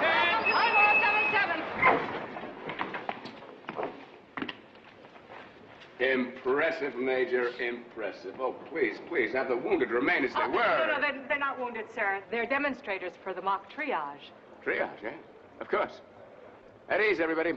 General, 0.00 0.42
5477. 0.50 2.64
Impressive, 6.00 6.96
Major, 6.96 7.48
impressive. 7.60 8.34
Oh, 8.40 8.52
please, 8.70 8.96
please, 9.08 9.32
have 9.32 9.48
the 9.48 9.56
wounded 9.56 9.90
remain 9.90 10.24
as 10.24 10.32
they 10.34 10.40
Oh, 10.42 10.50
were. 10.50 10.86
No, 10.86 10.94
no, 10.94 11.00
they're, 11.00 11.24
they're 11.28 11.38
not 11.38 11.58
wounded, 11.58 11.84
sir. 11.94 12.20
They're 12.30 12.46
demonstrators 12.46 13.12
for 13.22 13.32
the 13.32 13.40
mock 13.42 13.72
triage. 13.72 14.30
Triage, 14.64 15.04
eh? 15.04 15.12
Of 15.60 15.68
course. 15.68 16.00
At 16.88 17.00
ease, 17.00 17.20
everybody. 17.20 17.52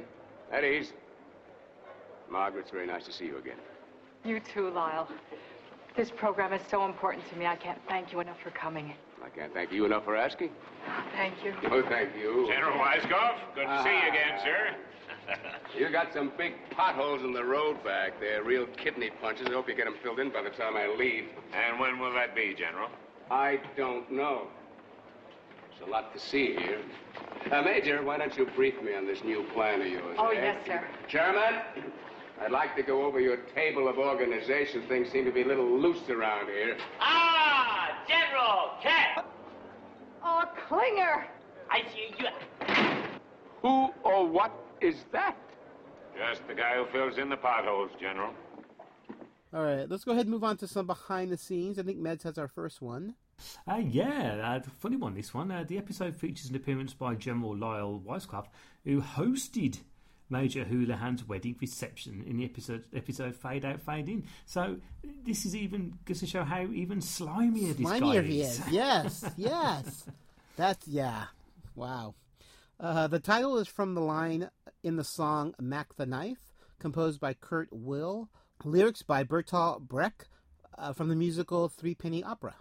At 0.51 0.63
ease. 0.63 0.93
Margaret, 2.29 2.61
it's 2.61 2.71
very 2.71 2.85
nice 2.85 3.05
to 3.05 3.11
see 3.11 3.25
you 3.25 3.37
again. 3.37 3.57
You 4.23 4.39
too, 4.39 4.69
Lyle. 4.69 5.09
This 5.95 6.11
program 6.11 6.53
is 6.53 6.61
so 6.69 6.85
important 6.85 7.27
to 7.29 7.35
me. 7.37 7.47
I 7.47 7.55
can't 7.55 7.79
thank 7.87 8.11
you 8.11 8.19
enough 8.19 8.37
for 8.43 8.51
coming. 8.51 8.93
I 9.23 9.29
can't 9.29 9.51
thank 9.53 9.71
you 9.71 9.85
enough 9.85 10.03
for 10.05 10.15
asking. 10.15 10.51
Thank 11.13 11.33
you. 11.43 11.53
Oh, 11.71 11.81
thank 11.89 12.15
you. 12.15 12.45
General 12.47 12.77
Weiskopf, 12.77 13.35
good 13.55 13.65
to 13.65 13.83
see 13.83 13.89
you 13.89 14.09
again, 14.09 14.39
sir. 14.43 14.75
You 15.77 15.91
got 15.91 16.11
some 16.13 16.31
big 16.37 16.53
potholes 16.71 17.21
in 17.21 17.33
the 17.33 17.43
road 17.43 17.83
back 17.83 18.19
there, 18.19 18.43
real 18.43 18.65
kidney 18.65 19.11
punches. 19.21 19.45
I 19.47 19.51
hope 19.51 19.67
you 19.67 19.75
get 19.75 19.85
them 19.85 19.95
filled 20.01 20.19
in 20.19 20.31
by 20.31 20.41
the 20.41 20.49
time 20.49 20.75
I 20.75 20.87
leave. 20.87 21.25
And 21.53 21.79
when 21.79 21.99
will 21.99 22.13
that 22.13 22.33
be, 22.33 22.55
General? 22.57 22.89
I 23.29 23.59
don't 23.75 24.11
know. 24.11 24.47
There's 25.69 25.87
a 25.87 25.91
lot 25.91 26.13
to 26.13 26.19
see 26.19 26.55
here. 26.55 26.81
Uh, 27.51 27.61
Major, 27.61 28.01
why 28.03 28.17
don't 28.17 28.35
you 28.37 28.47
brief 28.55 28.81
me 28.81 28.95
on 28.95 29.05
this 29.05 29.23
new 29.23 29.43
plan 29.53 29.81
of 29.81 29.87
yours? 29.87 30.15
Oh, 30.17 30.29
eh? 30.29 30.33
yes, 30.33 30.65
sir. 30.65 30.87
Sherman, 31.07 31.61
I'd 32.41 32.51
like 32.51 32.75
to 32.77 32.83
go 32.83 33.05
over 33.05 33.19
your 33.19 33.37
table 33.53 33.87
of 33.87 33.97
organization. 33.97 34.83
Things 34.87 35.11
seem 35.11 35.25
to 35.25 35.31
be 35.31 35.43
a 35.43 35.47
little 35.47 35.79
loose 35.79 36.09
around 36.09 36.47
here. 36.47 36.77
Ah, 36.99 38.03
General 38.07 38.71
Cat. 38.81 39.25
Oh, 40.23 40.43
Klinger! 40.67 41.27
I 41.69 41.81
see 41.93 42.15
you. 42.17 42.27
Who 43.61 43.89
or 44.03 44.27
what 44.27 44.51
is 44.81 45.05
that? 45.11 45.35
Just 46.17 46.47
the 46.47 46.55
guy 46.55 46.75
who 46.77 46.85
fills 46.87 47.17
in 47.17 47.29
the 47.29 47.37
potholes, 47.37 47.91
General. 47.99 48.33
All 49.53 49.63
right, 49.63 49.89
let's 49.89 50.03
go 50.03 50.11
ahead 50.11 50.25
and 50.25 50.31
move 50.31 50.43
on 50.43 50.57
to 50.57 50.67
some 50.67 50.87
behind 50.87 51.31
the 51.31 51.37
scenes. 51.37 51.79
I 51.79 51.83
think 51.83 51.99
Meds 51.99 52.23
has 52.23 52.37
our 52.37 52.47
first 52.47 52.81
one. 52.81 53.15
Uh, 53.67 53.75
yeah, 53.75 54.59
uh, 54.65 54.69
funny 54.79 54.97
one. 54.97 55.13
This 55.13 55.33
one. 55.33 55.51
Uh, 55.51 55.63
the 55.65 55.77
episode 55.77 56.15
features 56.15 56.49
an 56.49 56.55
appearance 56.55 56.93
by 56.93 57.15
General 57.15 57.55
Lyle 57.55 58.01
Weisskopf, 58.05 58.47
who 58.83 59.01
hosted 59.01 59.79
Major 60.29 60.65
Houlihan's 60.65 61.25
wedding 61.27 61.55
reception 61.61 62.23
in 62.27 62.37
the 62.37 62.45
episode 62.45 62.83
episode 62.93 63.35
Fade 63.35 63.63
Out, 63.63 63.81
Fade 63.81 64.09
In. 64.09 64.23
So 64.45 64.77
this 65.25 65.45
is 65.45 65.55
even 65.55 65.97
goes 66.05 66.19
to 66.19 66.27
show 66.27 66.43
how 66.43 66.63
even 66.73 66.99
slimier 66.99 67.75
this 67.77 67.87
guy 67.87 67.99
Slimier 67.99 68.25
he 68.25 68.41
is. 68.41 68.59
is. 68.59 68.67
Yes, 68.71 69.31
yes. 69.37 70.05
That's 70.57 70.87
yeah. 70.87 71.25
Wow. 71.75 72.15
Uh, 72.79 73.07
the 73.07 73.19
title 73.19 73.57
is 73.57 73.67
from 73.67 73.95
the 73.95 74.01
line 74.01 74.49
in 74.83 74.95
the 74.95 75.03
song 75.03 75.55
"Mack 75.59 75.95
the 75.95 76.05
Knife," 76.05 76.53
composed 76.79 77.19
by 77.19 77.33
Kurt 77.33 77.69
Weill. 77.71 78.29
Lyrics 78.63 79.03
by 79.03 79.23
Bertolt 79.23 79.81
Brecht 79.81 80.27
uh, 80.77 80.93
from 80.93 81.09
the 81.09 81.15
musical 81.15 81.69
Three 81.69 81.95
Penny 81.95 82.23
Opera. 82.23 82.55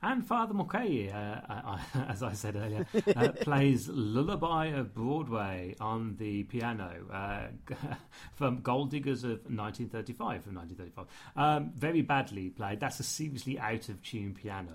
And 0.00 0.24
Father 0.24 0.54
Mulcahy, 0.54 1.10
uh, 1.10 1.40
uh, 1.48 1.78
as 2.08 2.22
I 2.22 2.32
said 2.32 2.54
earlier, 2.54 2.86
uh, 3.16 3.28
plays 3.40 3.88
Lullaby 3.88 4.66
of 4.66 4.94
Broadway 4.94 5.74
on 5.80 6.14
the 6.18 6.44
piano 6.44 6.92
uh, 7.12 7.48
from 8.34 8.60
Gold 8.60 8.90
Diggers 8.90 9.24
of 9.24 9.40
1935. 9.50 10.44
From 10.44 10.54
1935, 10.54 11.06
um, 11.36 11.72
very 11.74 12.02
badly 12.02 12.50
played. 12.50 12.78
That's 12.78 13.00
a 13.00 13.02
seriously 13.02 13.58
out 13.58 13.88
of 13.88 14.00
tune 14.02 14.34
piano. 14.34 14.72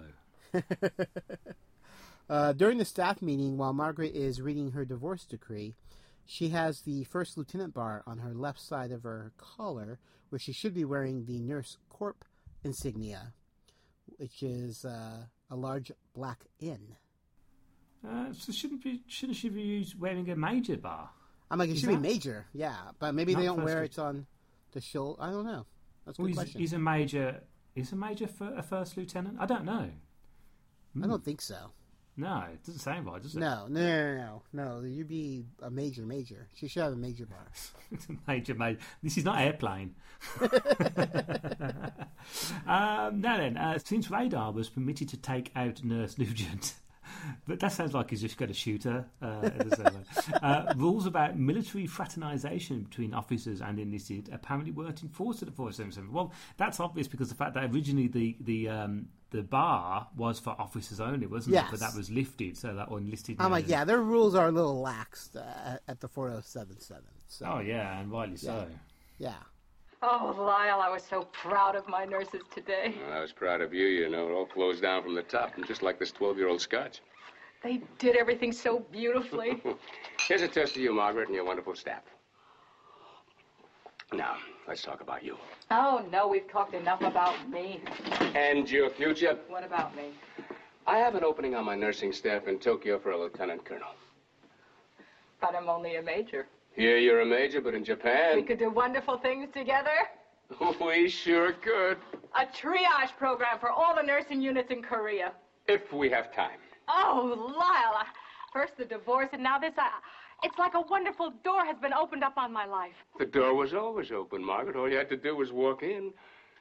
Uh, 2.29 2.53
during 2.53 2.77
the 2.77 2.85
staff 2.85 3.21
meeting, 3.21 3.57
while 3.57 3.73
Margaret 3.73 4.15
is 4.15 4.41
reading 4.41 4.71
her 4.71 4.85
divorce 4.85 5.25
decree, 5.25 5.75
she 6.25 6.49
has 6.49 6.81
the 6.81 7.03
first 7.03 7.37
lieutenant 7.37 7.73
bar 7.73 8.01
on 8.07 8.19
her 8.19 8.33
left 8.33 8.59
side 8.61 8.91
of 8.91 9.03
her 9.03 9.33
collar, 9.37 9.99
where 10.29 10.39
she 10.39 10.53
should 10.53 10.73
be 10.73 10.85
wearing 10.85 11.25
the 11.25 11.39
nurse 11.39 11.77
corp 11.89 12.23
insignia, 12.63 13.33
which 14.17 14.41
is 14.41 14.85
uh, 14.85 15.25
a 15.49 15.55
large 15.55 15.91
black 16.13 16.45
N. 16.61 16.95
Uh, 18.07 18.33
so 18.33 18.51
shouldn't 18.51 18.83
be 18.83 19.01
shouldn't 19.07 19.37
she 19.37 19.49
be 19.49 19.85
wearing 19.99 20.29
a 20.29 20.35
major 20.35 20.77
bar? 20.77 21.09
I'm 21.51 21.59
like, 21.59 21.69
it 21.69 21.73
Is 21.73 21.81
should 21.81 21.89
be 21.89 21.97
major, 21.97 22.45
yeah, 22.53 22.75
but 22.99 23.13
maybe 23.13 23.33
they 23.35 23.43
don't 23.45 23.63
wear 23.63 23.83
it 23.83 23.99
on 23.99 24.25
the 24.71 24.81
shoulder. 24.81 25.21
I 25.21 25.29
don't 25.29 25.45
know. 25.45 25.65
That's 26.05 26.17
a 26.17 26.21
Well, 26.21 26.27
good 26.27 26.29
he's, 26.29 26.37
question. 26.37 26.61
he's 26.61 26.73
a 26.73 26.79
major. 26.79 27.41
Is 27.75 27.91
a 27.91 27.95
major 27.95 28.27
for 28.27 28.53
a 28.55 28.61
first 28.63 28.97
lieutenant? 28.97 29.37
I 29.39 29.45
don't 29.45 29.65
know. 29.65 29.89
I 31.01 31.07
don't 31.07 31.23
think 31.23 31.41
so. 31.41 31.71
No, 32.15 32.43
it 32.51 32.63
doesn't 32.63 32.79
sound 32.79 33.07
right, 33.07 33.21
does 33.21 33.35
it? 33.35 33.39
No, 33.39 33.65
no, 33.67 33.81
no, 33.81 34.41
no, 34.53 34.79
no. 34.79 34.85
You'd 34.85 35.07
be 35.07 35.45
a 35.61 35.71
major, 35.71 36.03
major. 36.03 36.47
She 36.55 36.67
should 36.67 36.83
have 36.83 36.93
a 36.93 36.95
major 36.95 37.25
bar. 37.25 37.47
major, 38.27 38.53
major. 38.53 38.79
This 39.01 39.17
is 39.17 39.25
not 39.25 39.39
airplane. 39.39 39.95
um, 42.67 43.19
now 43.19 43.37
then, 43.37 43.57
uh, 43.57 43.79
since 43.79 44.11
radar 44.11 44.51
was 44.51 44.69
permitted 44.69 45.09
to 45.09 45.17
take 45.17 45.51
out 45.55 45.83
Nurse 45.83 46.19
Nugent, 46.19 46.75
but 47.47 47.59
that 47.59 47.71
sounds 47.71 47.95
like 47.95 48.11
he's 48.11 48.21
just 48.21 48.37
got 48.37 48.49
to 48.49 48.53
shoot 48.53 48.83
her. 48.83 49.05
Uh, 49.19 49.45
at 49.45 49.69
the 49.69 49.75
same 49.75 49.85
time. 49.85 50.05
uh, 50.43 50.73
rules 50.77 51.07
about 51.07 51.37
military 51.37 51.87
fraternisation 51.87 52.87
between 52.87 53.15
officers 53.15 53.59
and 53.59 53.79
enlisted 53.79 54.29
apparently 54.31 54.71
weren't 54.71 55.01
enforced 55.01 55.41
at 55.41 55.47
the 55.47 55.53
477. 55.53 56.11
Well, 56.11 56.31
that's 56.57 56.79
obvious 56.79 57.07
because 57.07 57.29
the 57.29 57.35
fact 57.35 57.55
that 57.55 57.71
originally 57.73 58.07
the 58.07 58.37
the 58.39 58.69
um, 58.69 59.07
the 59.33 59.41
bar 59.43 60.07
was 60.15 60.39
for 60.39 60.51
officers 60.59 60.99
only, 61.01 61.25
wasn't 61.27 61.55
Yes. 61.55 61.67
it? 61.67 61.71
But 61.71 61.79
that 61.81 61.95
was 61.95 62.09
lifted, 62.09 62.55
so 62.57 62.73
that 62.75 62.87
enlisted. 62.89 63.35
I'm 63.39 63.51
like, 63.51 63.67
yeah, 63.67 63.83
their 63.83 64.01
rules 64.01 64.35
are 64.35 64.47
a 64.47 64.51
little 64.51 64.79
lax 64.79 65.35
uh, 65.35 65.77
at 65.87 65.99
the 65.99 66.07
4077. 66.07 67.03
So, 67.27 67.45
Oh 67.45 67.59
yeah, 67.59 67.99
and 67.99 68.11
rightly 68.11 68.37
so. 68.37 68.67
yeah. 69.17 69.33
Oh, 70.03 70.35
Lyle, 70.37 70.79
I 70.81 70.89
was 70.89 71.01
so 71.03 71.23
proud 71.31 71.75
of 71.75 71.87
my 71.87 72.05
nurses 72.05 72.41
today. 72.53 72.93
Well, 73.05 73.17
I 73.17 73.21
was 73.21 73.31
proud 73.31 73.61
of 73.61 73.73
you, 73.73 73.87
you 73.87 74.09
know. 74.09 74.27
It 74.29 74.33
all 74.33 74.45
flows 74.53 74.79
down 74.81 75.01
from 75.03 75.15
the 75.15 75.23
top, 75.23 75.55
and 75.55 75.65
just 75.65 75.81
like 75.81 75.97
this 75.97 76.11
12-year-old 76.11 76.61
scotch. 76.61 77.01
They 77.63 77.81
did 77.99 78.15
everything 78.17 78.51
so 78.51 78.79
beautifully. 78.91 79.63
Here's 80.27 80.41
a 80.41 80.47
toast 80.47 80.73
to 80.75 80.81
you, 80.81 80.93
Margaret, 80.93 81.27
and 81.29 81.35
your 81.35 81.45
wonderful 81.45 81.73
staff. 81.75 82.03
Now, 84.11 84.35
let's 84.67 84.81
talk 84.81 85.01
about 85.01 85.23
you. 85.23 85.37
Oh, 85.71 86.05
no, 86.11 86.27
we've 86.27 86.49
talked 86.49 86.73
enough 86.73 87.01
about 87.01 87.49
me. 87.49 87.81
And 88.35 88.69
your 88.69 88.89
future. 88.89 89.37
What 89.47 89.63
about 89.63 89.95
me? 89.95 90.11
I 90.85 90.97
have 90.97 91.15
an 91.15 91.23
opening 91.23 91.55
on 91.55 91.65
my 91.65 91.75
nursing 91.75 92.11
staff 92.11 92.47
in 92.47 92.59
Tokyo 92.59 92.99
for 92.99 93.11
a 93.11 93.19
lieutenant 93.19 93.63
colonel. 93.65 93.89
But 95.39 95.55
I'm 95.55 95.69
only 95.69 95.95
a 95.95 96.01
major. 96.01 96.47
Here 96.75 96.97
you're 96.97 97.21
a 97.21 97.25
major, 97.25 97.61
but 97.61 97.73
in 97.73 97.83
Japan... 97.83 98.35
We 98.35 98.43
could 98.43 98.59
do 98.59 98.69
wonderful 98.69 99.17
things 99.17 99.49
together. 99.53 99.91
we 100.81 101.07
sure 101.07 101.53
could. 101.53 101.97
A 102.35 102.45
triage 102.45 103.15
program 103.17 103.59
for 103.59 103.69
all 103.69 103.95
the 103.95 104.01
nursing 104.01 104.41
units 104.41 104.71
in 104.71 104.81
Korea. 104.81 105.33
If 105.67 105.93
we 105.93 106.09
have 106.09 106.33
time. 106.33 106.59
Oh, 106.89 107.53
Lyle, 107.57 108.05
first 108.51 108.77
the 108.77 108.85
divorce 108.85 109.29
and 109.31 109.43
now 109.43 109.57
this. 109.57 109.73
I, 109.77 109.89
it's 110.43 110.57
like 110.59 110.73
a 110.73 110.81
wonderful 110.81 111.31
door 111.43 111.65
has 111.65 111.77
been 111.77 111.93
opened 111.93 112.23
up 112.23 112.37
on 112.37 112.51
my 112.51 112.65
life. 112.65 112.93
The 113.17 113.25
door 113.25 113.55
was 113.55 113.73
always 113.73 114.11
open, 114.11 114.43
Margaret. 114.43 114.75
All 114.75 114.89
you 114.89 114.97
had 114.97 115.09
to 115.09 115.17
do 115.17 115.35
was 115.35 115.51
walk 115.51 115.83
in. 115.83 116.11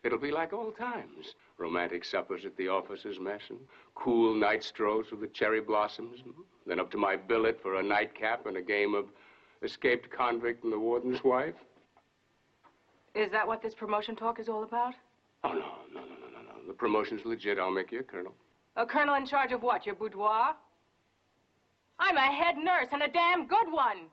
It'll 0.04 0.18
be 0.18 0.30
like 0.30 0.52
old 0.52 0.76
times. 0.76 1.34
Romantic 1.58 2.04
suppers 2.04 2.44
at 2.44 2.56
the 2.56 2.68
officers' 2.68 3.18
mess 3.20 3.40
and 3.50 3.58
cool 3.94 4.34
night 4.34 4.64
strolls 4.64 5.06
with 5.10 5.20
the 5.20 5.28
cherry 5.28 5.60
blossoms. 5.60 6.20
Then 6.66 6.80
up 6.80 6.90
to 6.92 6.98
my 6.98 7.16
billet 7.16 7.60
for 7.62 7.78
a 7.78 7.82
nightcap 7.82 8.46
and 8.46 8.56
a 8.56 8.62
game 8.62 8.94
of 8.94 9.06
escaped 9.62 10.10
convict 10.10 10.64
and 10.64 10.72
the 10.72 10.78
warden's 10.78 11.22
wife. 11.22 11.54
Is 13.14 13.30
that 13.30 13.46
what 13.46 13.62
this 13.62 13.74
promotion 13.74 14.16
talk 14.16 14.40
is 14.40 14.48
all 14.48 14.64
about? 14.64 14.94
Oh, 15.44 15.52
no, 15.52 15.54
no, 15.92 16.00
no, 16.00 16.00
no, 16.00 16.28
no, 16.32 16.42
no. 16.42 16.66
The 16.66 16.72
promotion's 16.72 17.20
legit. 17.24 17.58
I'll 17.58 17.70
make 17.70 17.92
you 17.92 18.00
a 18.00 18.02
colonel. 18.02 18.34
A 18.76 18.86
colonel 18.86 19.16
in 19.16 19.26
charge 19.26 19.52
of 19.52 19.62
what? 19.62 19.84
Your 19.84 19.94
boudoir? 19.94 20.54
I'm 22.02 22.16
a 22.16 22.32
head 22.32 22.56
nurse 22.56 22.88
and 22.90 23.02
a 23.02 23.08
damn 23.08 23.46
good 23.46 23.70
one. 23.70 24.08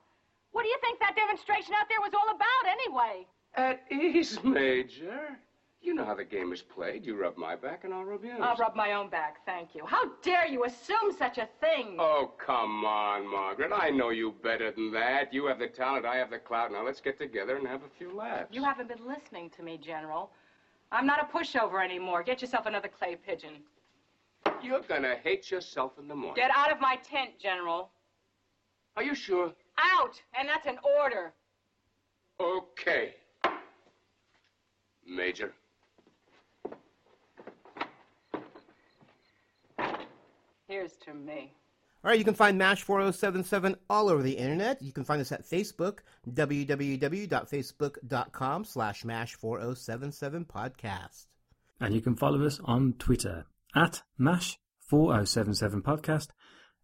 What 0.51 0.61
do 0.61 0.69
you 0.69 0.77
think 0.81 0.99
that 0.99 1.15
demonstration 1.15 1.73
out 1.73 1.87
there 1.89 1.99
was 1.99 2.11
all 2.13 2.35
about, 2.35 2.71
anyway? 2.71 3.25
At 3.55 3.81
ease, 3.91 4.39
Major. 4.43 5.39
You 5.81 5.95
know 5.95 6.05
how 6.05 6.13
the 6.13 6.25
game 6.25 6.51
is 6.51 6.61
played. 6.61 7.05
You 7.05 7.19
rub 7.19 7.37
my 7.37 7.55
back 7.55 7.85
and 7.85 7.93
I'll 7.93 8.03
rub 8.03 8.23
yours. 8.23 8.37
I'll 8.41 8.57
rub 8.57 8.75
my 8.75 8.93
own 8.93 9.09
back, 9.09 9.37
thank 9.45 9.73
you. 9.73 9.85
How 9.85 10.11
dare 10.21 10.45
you 10.45 10.65
assume 10.65 11.13
such 11.17 11.37
a 11.37 11.47
thing? 11.61 11.95
Oh, 11.97 12.31
come 12.37 12.85
on, 12.85 13.25
Margaret. 13.25 13.71
I 13.73 13.89
know 13.89 14.09
you 14.09 14.35
better 14.43 14.71
than 14.71 14.91
that. 14.91 15.33
You 15.33 15.45
have 15.47 15.57
the 15.57 15.67
talent, 15.67 16.05
I 16.05 16.17
have 16.17 16.29
the 16.29 16.37
clout. 16.37 16.71
Now 16.71 16.85
let's 16.85 17.01
get 17.01 17.17
together 17.17 17.55
and 17.55 17.65
have 17.65 17.81
a 17.83 17.97
few 17.97 18.13
laughs. 18.13 18.49
You 18.51 18.63
haven't 18.63 18.89
been 18.89 19.07
listening 19.07 19.49
to 19.51 19.63
me, 19.63 19.77
General. 19.77 20.29
I'm 20.91 21.07
not 21.07 21.21
a 21.21 21.37
pushover 21.37 21.83
anymore. 21.83 22.23
Get 22.23 22.41
yourself 22.41 22.65
another 22.65 22.89
clay 22.89 23.15
pigeon. 23.15 23.63
You're 24.61 24.81
gonna 24.81 25.15
hate 25.23 25.49
yourself 25.51 25.93
in 25.99 26.07
the 26.07 26.15
morning. 26.15 26.35
Get 26.35 26.51
out 26.55 26.71
of 26.71 26.79
my 26.79 26.95
tent, 26.97 27.31
General. 27.41 27.89
Are 28.95 29.03
you 29.03 29.15
sure? 29.15 29.53
Out! 29.77 30.21
And 30.37 30.47
that's 30.49 30.67
an 30.67 30.77
order. 30.99 31.33
Okay. 32.39 33.15
Major. 35.07 35.53
Here's 40.67 40.97
to 40.97 41.13
me. 41.13 41.53
All 42.03 42.09
right, 42.11 42.19
you 42.19 42.23
can 42.23 42.33
find 42.33 42.57
MASH 42.57 42.83
4077 42.83 43.75
all 43.89 44.07
over 44.07 44.23
the 44.23 44.37
internet. 44.37 44.81
You 44.81 44.93
can 44.93 45.03
find 45.03 45.19
us 45.19 45.33
at 45.33 45.43
Facebook, 45.43 45.99
www.facebook.com 46.29 48.65
slash 48.65 49.03
MASH 49.03 49.35
4077 49.35 50.45
podcast. 50.45 51.25
And 51.81 51.93
you 51.93 51.99
can 52.01 52.15
follow 52.15 52.45
us 52.45 52.61
on 52.63 52.93
Twitter 52.99 53.45
at 53.75 54.01
MASH4077podcast. 54.19 56.27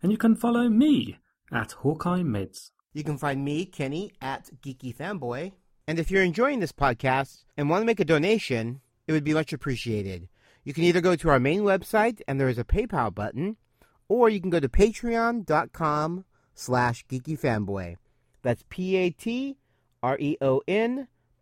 And 0.01 0.11
you 0.11 0.17
can 0.17 0.35
follow 0.35 0.69
me 0.69 1.17
at 1.51 1.73
Hawkeye 1.73 2.21
Meds. 2.21 2.71
You 2.93 3.03
can 3.03 3.17
find 3.17 3.43
me, 3.43 3.65
Kenny, 3.65 4.13
at 4.21 4.49
Geeky 4.61 4.95
Fanboy. 4.95 5.51
And 5.87 5.99
if 5.99 6.09
you're 6.09 6.23
enjoying 6.23 6.59
this 6.59 6.71
podcast 6.71 7.43
and 7.57 7.69
want 7.69 7.81
to 7.81 7.85
make 7.85 7.99
a 7.99 8.05
donation, 8.05 8.81
it 9.07 9.11
would 9.11 9.23
be 9.23 9.33
much 9.33 9.53
appreciated. 9.53 10.27
You 10.63 10.73
can 10.73 10.83
either 10.83 11.01
go 11.01 11.15
to 11.15 11.29
our 11.29 11.39
main 11.39 11.61
website 11.61 12.21
and 12.27 12.39
there 12.39 12.49
is 12.49 12.57
a 12.57 12.63
PayPal 12.63 13.13
button, 13.13 13.57
or 14.07 14.29
you 14.29 14.41
can 14.41 14.49
go 14.49 14.59
to 14.59 14.69
patreon.com 14.69 16.25
slash 16.55 17.05
geekyfanboy. 17.07 17.97
That's 18.41 18.63
P-A-T-R-E-O-N 18.69 19.57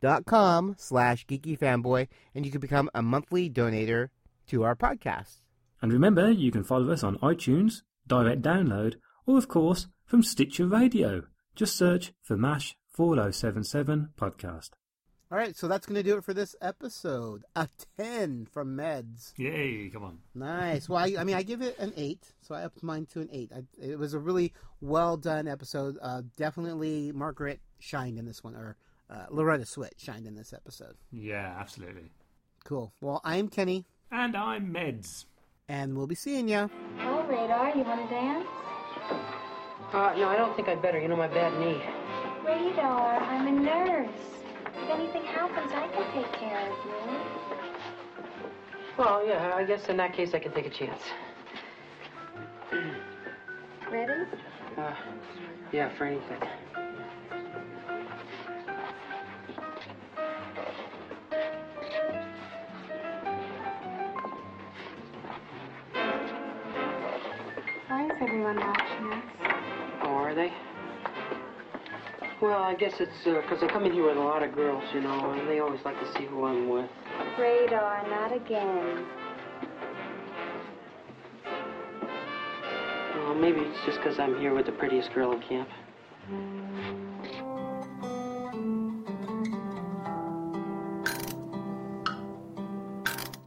dot 0.02 0.26
com 0.26 0.76
slash 0.78 1.26
geekyfanboy, 1.26 2.08
and 2.36 2.46
you 2.46 2.52
can 2.52 2.60
become 2.60 2.90
a 2.94 3.02
monthly 3.02 3.50
donator 3.50 4.10
to 4.48 4.64
our 4.64 4.76
podcast. 4.76 5.42
And 5.82 5.92
remember, 5.92 6.32
you 6.32 6.52
can 6.52 6.64
follow 6.64 6.92
us 6.92 7.04
on 7.04 7.18
iTunes, 7.20 7.82
direct 8.08 8.42
download, 8.42 8.96
or 9.26 9.38
of 9.38 9.48
course 9.48 9.88
from 10.06 10.24
Stitcher 10.24 10.66
Radio. 10.68 11.24
Just 11.56 11.76
search 11.76 12.14
for 12.22 12.38
MASH 12.38 12.76
4077 12.92 14.10
podcast. 14.18 14.72
All 15.32 15.40
right, 15.40 15.56
so 15.56 15.68
that's 15.68 15.88
going 15.88 15.96
to 15.96 16.04
do 16.04 16.16
it 16.18 16.24
for 16.24 16.36
this 16.36 16.56
episode. 16.62 17.44
A 17.56 17.68
10 17.98 18.46
from 18.52 18.78
Meds. 18.78 19.34
Yay, 19.36 19.90
come 19.92 20.04
on. 20.04 20.20
Nice. 20.36 20.88
Well, 20.88 21.00
I, 21.00 21.16
I 21.18 21.24
mean, 21.24 21.36
I 21.36 21.42
give 21.42 21.64
it 21.64 21.76
an 21.80 21.92
8, 21.98 22.34
so 22.42 22.54
I 22.54 22.62
upped 22.62 22.84
mine 22.84 23.08
to 23.14 23.22
an 23.22 23.30
8. 23.32 23.52
I, 23.56 23.64
it 23.82 23.98
was 23.98 24.14
a 24.14 24.20
really 24.20 24.54
well 24.80 25.18
done 25.18 25.48
episode. 25.48 25.98
Uh, 26.00 26.22
definitely 26.38 27.12
Margaret 27.12 27.62
shined 27.80 28.20
in 28.20 28.26
this 28.26 28.44
one, 28.44 28.56
or 28.56 28.78
uh, 29.10 29.26
Loretta 29.32 29.64
Swit 29.64 29.98
shined 29.98 30.28
in 30.28 30.36
this 30.36 30.54
episode. 30.54 30.96
Yeah, 31.12 31.56
absolutely. 31.60 32.12
Cool. 32.64 32.94
Well, 33.02 33.20
I'm 33.24 33.48
Kenny. 33.48 33.86
And 34.14 34.36
I'm 34.36 34.72
Meds. 34.72 35.26
And 35.68 35.98
we'll 35.98 36.06
be 36.06 36.14
seeing 36.14 36.48
ya. 36.48 36.68
Oh, 37.00 37.24
Radar, 37.24 37.76
you 37.76 37.84
want 37.84 38.08
to 38.08 38.14
dance? 38.14 38.46
Uh, 39.92 40.14
no, 40.16 40.30
I 40.30 40.36
don't 40.38 40.56
think 40.56 40.68
I'd 40.68 40.84
better. 40.84 41.00
You 41.00 41.08
know 41.08 41.16
my 41.16 41.28
bad 41.28 41.60
knee. 41.60 41.82
Radar, 42.46 43.18
I'm 43.18 43.48
a 43.48 43.52
nurse. 43.52 44.10
If 44.68 44.90
anything 44.92 45.24
happens, 45.24 45.72
I 45.74 45.88
can 45.88 46.14
take 46.14 46.32
care 46.34 46.62
of 46.62 46.78
you. 46.86 46.94
Well, 49.00 49.26
yeah, 49.26 49.54
I 49.56 49.64
guess 49.64 49.90
in 49.90 49.98
that 49.98 50.14
case 50.14 50.36
I 50.36 50.40
can 50.40 50.52
take 50.52 50.68
a 50.68 50.70
chance. 50.70 51.02
Ready? 53.92 54.14
Uh, 54.78 54.94
yeah, 55.72 55.90
for 55.98 56.06
anything. 56.06 56.38
Everyone 68.44 68.68
watching 68.68 69.14
us? 69.14 69.24
Oh, 70.02 70.10
are 70.10 70.36
they? 70.36 70.52
Well, 72.42 72.62
I 72.62 72.76
guess 72.76 72.92
it's 73.00 73.26
uh, 73.26 73.40
because 73.42 73.64
I 73.64 73.68
come 73.68 73.86
in 73.86 73.94
here 73.94 74.06
with 74.06 74.18
a 74.18 74.20
lot 74.20 74.44
of 74.44 74.54
girls, 74.54 74.84
you 74.94 75.00
know, 75.00 75.32
and 75.32 75.48
they 75.48 75.60
always 75.60 75.80
like 75.86 75.98
to 75.98 76.14
see 76.18 76.26
who 76.26 76.44
I'm 76.44 76.68
with. 76.68 76.90
Radar, 77.40 78.06
not 78.10 78.36
again. 78.36 79.06
Well, 83.16 83.36
maybe 83.36 83.62
it's 83.62 83.86
just 83.86 84.00
because 84.00 84.20
I'm 84.20 84.38
here 84.42 84.54
with 84.54 84.66
the 84.66 84.74
prettiest 84.74 85.14
girl 85.14 85.32
in 85.32 85.42
camp. 85.44 85.70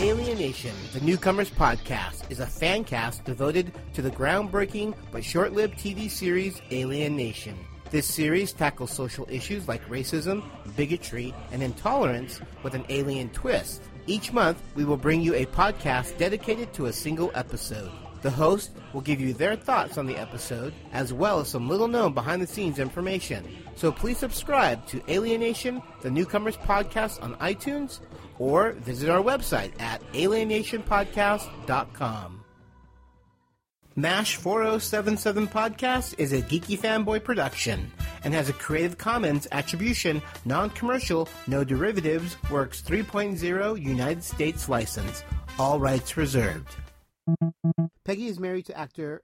Alienation, 0.00 0.76
the 0.92 1.00
Newcomers 1.00 1.50
Podcast, 1.50 2.30
is 2.30 2.38
a 2.38 2.46
fan 2.46 2.84
cast 2.84 3.24
devoted 3.24 3.72
to 3.94 4.00
the 4.00 4.12
groundbreaking 4.12 4.94
but 5.10 5.24
short 5.24 5.54
lived 5.54 5.76
TV 5.76 6.08
series 6.08 6.62
Alien 6.70 7.16
Nation. 7.16 7.58
This 7.90 8.06
series 8.06 8.52
tackles 8.52 8.92
social 8.92 9.26
issues 9.28 9.66
like 9.66 9.84
racism, 9.88 10.44
bigotry, 10.76 11.34
and 11.50 11.64
intolerance 11.64 12.40
with 12.62 12.74
an 12.74 12.84
alien 12.90 13.30
twist. 13.30 13.82
Each 14.06 14.32
month, 14.32 14.62
we 14.76 14.84
will 14.84 14.96
bring 14.96 15.20
you 15.20 15.34
a 15.34 15.46
podcast 15.46 16.16
dedicated 16.16 16.72
to 16.74 16.86
a 16.86 16.92
single 16.92 17.32
episode. 17.34 17.90
The 18.22 18.30
host 18.30 18.70
will 18.92 19.00
give 19.00 19.20
you 19.20 19.32
their 19.32 19.56
thoughts 19.56 19.98
on 19.98 20.06
the 20.06 20.16
episode, 20.16 20.72
as 20.92 21.12
well 21.12 21.40
as 21.40 21.48
some 21.48 21.68
little 21.68 21.88
known 21.88 22.14
behind 22.14 22.40
the 22.42 22.46
scenes 22.46 22.78
information. 22.78 23.44
So 23.76 23.90
please 23.92 24.18
subscribe 24.18 24.86
to 24.88 25.02
Alienation, 25.08 25.82
the 26.00 26.10
Newcomers 26.10 26.56
Podcast 26.56 27.22
on 27.22 27.34
iTunes, 27.36 28.00
or 28.38 28.72
visit 28.72 29.08
our 29.08 29.22
website 29.22 29.80
at 29.80 30.02
alienationpodcast.com. 30.12 32.34
MASH 33.96 34.36
4077 34.36 35.48
Podcast 35.48 36.14
is 36.18 36.32
a 36.32 36.42
geeky 36.42 36.78
fanboy 36.78 37.24
production 37.24 37.90
and 38.22 38.32
has 38.32 38.48
a 38.48 38.52
Creative 38.52 38.96
Commons 38.96 39.48
Attribution, 39.50 40.22
Non-Commercial, 40.44 41.28
No 41.48 41.64
Derivatives, 41.64 42.36
Works 42.48 42.80
3.0 42.80 43.82
United 43.82 44.22
States 44.22 44.68
license. 44.68 45.24
All 45.58 45.80
rights 45.80 46.16
reserved. 46.16 46.76
Peggy 48.04 48.26
is 48.26 48.40
married 48.40 48.66
to 48.66 48.78
actor 48.78 49.22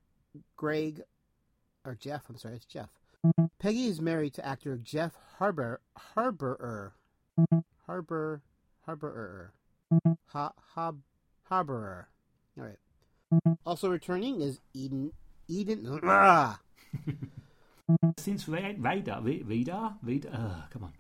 Greg, 0.57 1.03
or 1.85 1.95
Jeff, 1.95 2.29
I'm 2.29 2.37
sorry, 2.37 2.57
it's 2.57 2.67
Jeff. 2.67 2.91
Peggy 3.59 3.87
is 3.87 4.01
married 4.01 4.35
to 4.35 4.47
actor 4.47 4.77
Jeff 4.77 5.17
Harbor, 5.39 5.81
Harborer. 6.15 6.93
Harbor, 7.87 8.43
Harborer. 8.87 9.53
Ha, 10.27 10.53
Hab, 10.75 11.01
Harborer. 11.51 12.07
All 12.59 12.65
right. 12.65 12.79
Also 13.65 13.89
returning 13.89 14.41
is 14.41 14.61
Eden. 14.75 15.13
Eden. 15.49 16.01
Ah! 16.05 16.61
Since 18.19 18.49
Radar, 18.49 19.23
Radar, 19.23 19.97
Radar, 20.03 20.69
come 20.71 20.85
on. 20.85 20.93